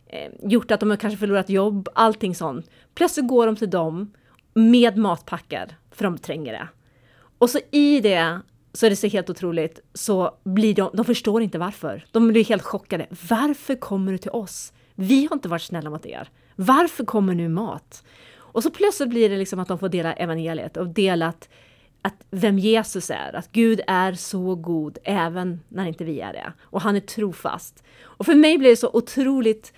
eh, 0.06 0.32
gjort 0.42 0.70
att 0.70 0.80
de 0.80 0.90
har 0.90 0.96
kanske 0.96 1.18
förlorat 1.18 1.50
jobb, 1.50 1.88
allting 1.94 2.34
sånt. 2.34 2.70
Plötsligt 2.94 3.28
går 3.28 3.46
de 3.46 3.56
till 3.56 3.70
dem 3.70 4.12
med 4.54 4.96
matpackar, 4.96 5.76
för 5.90 6.04
de 6.04 6.18
tränger 6.18 6.52
det. 6.52 6.68
Och 7.38 7.50
så 7.50 7.58
i 7.70 8.00
det 8.00 8.40
så 8.72 8.86
är 8.86 8.90
det 8.90 8.96
så 8.96 9.06
helt 9.06 9.30
otroligt, 9.30 9.80
så 9.94 10.38
blir 10.44 10.74
de, 10.74 10.90
de 10.94 11.04
förstår 11.04 11.42
inte 11.42 11.58
varför. 11.58 12.04
De 12.12 12.28
blir 12.28 12.44
helt 12.44 12.62
chockade. 12.62 13.06
Varför 13.28 13.74
kommer 13.74 14.12
du 14.12 14.18
till 14.18 14.30
oss? 14.30 14.72
Vi 14.94 15.26
har 15.26 15.36
inte 15.36 15.48
varit 15.48 15.62
snälla 15.62 15.90
mot 15.90 16.06
er. 16.06 16.28
Varför 16.54 17.04
kommer 17.04 17.34
nu 17.34 17.48
mat? 17.48 18.04
Och 18.56 18.62
så 18.62 18.70
plötsligt 18.70 19.08
blir 19.08 19.28
det 19.28 19.36
liksom 19.36 19.58
att 19.58 19.68
de 19.68 19.78
får 19.78 19.88
dela 19.88 20.12
evangeliet 20.12 20.76
och 20.76 20.88
dela 20.88 21.26
att, 21.26 21.48
att 22.02 22.14
vem 22.30 22.58
Jesus 22.58 23.10
är, 23.10 23.36
att 23.36 23.52
Gud 23.52 23.80
är 23.86 24.12
så 24.12 24.54
god 24.54 24.98
även 25.04 25.60
när 25.68 25.86
inte 25.86 26.04
vi 26.04 26.20
är 26.20 26.32
det. 26.32 26.52
Och 26.62 26.80
han 26.80 26.96
är 26.96 27.00
trofast. 27.00 27.84
Och 28.02 28.26
för 28.26 28.34
mig 28.34 28.58
blir 28.58 28.70
det 28.70 28.76
så 28.76 28.90
otroligt 28.92 29.72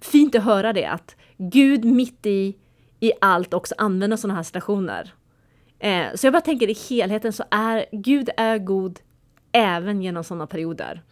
fint 0.00 0.34
att 0.34 0.44
höra 0.44 0.72
det, 0.72 0.86
att 0.86 1.16
Gud 1.36 1.84
mitt 1.84 2.26
i, 2.26 2.56
i 3.00 3.12
allt 3.20 3.54
också 3.54 3.74
använder 3.78 4.16
sådana 4.16 4.34
här 4.34 4.42
situationer. 4.42 5.14
Eh, 5.78 6.06
så 6.14 6.26
jag 6.26 6.32
bara 6.32 6.42
tänker 6.42 6.70
i 6.70 6.76
helheten 6.88 7.32
så 7.32 7.44
är 7.50 7.86
Gud 7.92 8.30
är 8.36 8.58
god 8.58 9.00
även 9.52 10.02
genom 10.02 10.24
sådana 10.24 10.46
perioder. 10.46 11.02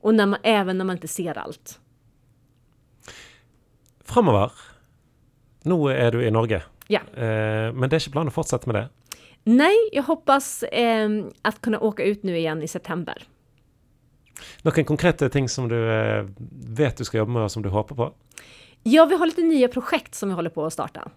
Och 0.00 0.14
när 0.14 0.26
man, 0.26 0.40
även 0.42 0.78
när 0.78 0.84
man 0.84 0.96
inte 0.96 1.08
ser 1.08 1.38
allt. 1.38 1.80
Framover. 4.04 4.52
Nå 5.62 5.88
är 5.88 6.12
du 6.12 6.26
i 6.26 6.30
Norge. 6.30 6.62
Ja. 6.86 7.00
Eh, 7.14 7.72
men 7.72 7.80
det 7.80 7.96
är 7.96 8.00
inte 8.00 8.10
planen 8.10 8.28
att 8.28 8.34
fortsätta 8.34 8.72
med 8.72 8.82
det? 8.82 8.88
Nej, 9.44 9.76
jag 9.92 10.02
hoppas 10.02 10.62
eh, 10.62 11.08
att 11.42 11.60
kunna 11.60 11.80
åka 11.80 12.04
ut 12.04 12.22
nu 12.22 12.38
igen 12.38 12.62
i 12.62 12.68
september. 12.68 13.22
Några 14.62 14.84
konkreta 14.84 15.28
ting 15.28 15.48
som 15.48 15.68
du 15.68 15.92
eh, 15.92 16.26
vet 16.68 16.96
du 16.96 17.04
ska 17.04 17.18
jobba 17.18 17.32
med 17.32 17.42
och 17.42 17.52
som 17.52 17.62
du 17.62 17.68
hoppas 17.68 17.96
på? 17.96 18.12
Ja, 18.82 19.04
vi 19.04 19.16
har 19.16 19.26
lite 19.26 19.42
nya 19.42 19.68
projekt 19.68 20.14
som 20.14 20.28
vi 20.28 20.34
håller 20.34 20.50
på 20.50 20.66
att 20.66 20.72
starta. 20.72 21.10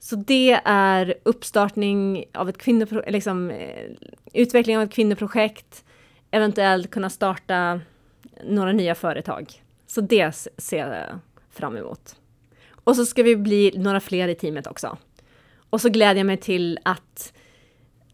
Så 0.00 0.16
det 0.16 0.60
är 0.64 1.14
uppstartning 1.22 2.24
av 2.34 2.48
ett 2.48 2.58
kvinnoprojekt, 2.58 3.10
liksom 3.10 3.50
eh, 3.50 3.90
utveckling 4.32 4.76
av 4.76 4.82
ett 4.82 4.92
kvinnoprojekt, 4.92 5.84
eventuellt 6.30 6.90
kunna 6.90 7.10
starta 7.10 7.80
några 8.44 8.72
nya 8.72 8.94
företag. 8.94 9.62
Så 9.86 10.00
det 10.00 10.50
ser 10.58 10.92
jag 10.92 11.18
fram 11.50 11.76
emot. 11.76 12.16
Och 12.88 12.96
så 12.96 13.06
ska 13.06 13.22
vi 13.22 13.36
bli 13.36 13.72
några 13.76 14.00
fler 14.00 14.28
i 14.28 14.34
teamet 14.34 14.66
också. 14.66 14.96
Och 15.70 15.80
så 15.80 15.88
glädjer 15.88 16.20
jag 16.20 16.26
mig 16.26 16.36
till 16.36 16.78
att, 16.82 17.32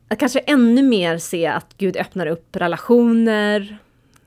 att 0.08 0.18
kanske 0.18 0.38
ännu 0.38 0.82
mer 0.82 1.18
se 1.18 1.46
att 1.46 1.74
Gud 1.78 1.96
öppnar 1.96 2.26
upp 2.26 2.56
relationer, 2.56 3.78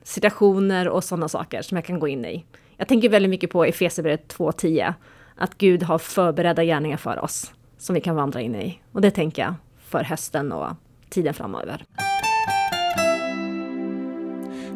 situationer 0.02 0.88
och 0.88 1.04
sådana 1.04 1.28
saker 1.28 1.62
som 1.62 1.76
jag 1.76 1.84
kan 1.84 1.98
gå 1.98 2.08
in 2.08 2.24
i. 2.24 2.44
Jag 2.76 2.88
tänker 2.88 3.08
väldigt 3.08 3.30
mycket 3.30 3.50
på 3.50 3.64
Efesierbrevet 3.64 4.34
2.10, 4.34 4.94
att 5.36 5.58
Gud 5.58 5.82
har 5.82 5.98
förberedda 5.98 6.64
gärningar 6.64 6.96
för 6.96 7.24
oss 7.24 7.52
som 7.78 7.94
vi 7.94 8.00
kan 8.00 8.16
vandra 8.16 8.40
in 8.40 8.54
i. 8.54 8.80
Och 8.92 9.00
det 9.00 9.10
tänker 9.10 9.42
jag 9.42 9.54
för 9.84 10.04
hösten 10.04 10.52
och 10.52 10.68
tiden 11.08 11.34
framöver. 11.34 11.84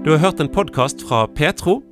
Du 0.05 0.11
har 0.11 0.19
hört 0.19 0.41
en 0.41 0.49
podcast 0.49 1.09
från 1.09 1.35
Petro. 1.35 1.92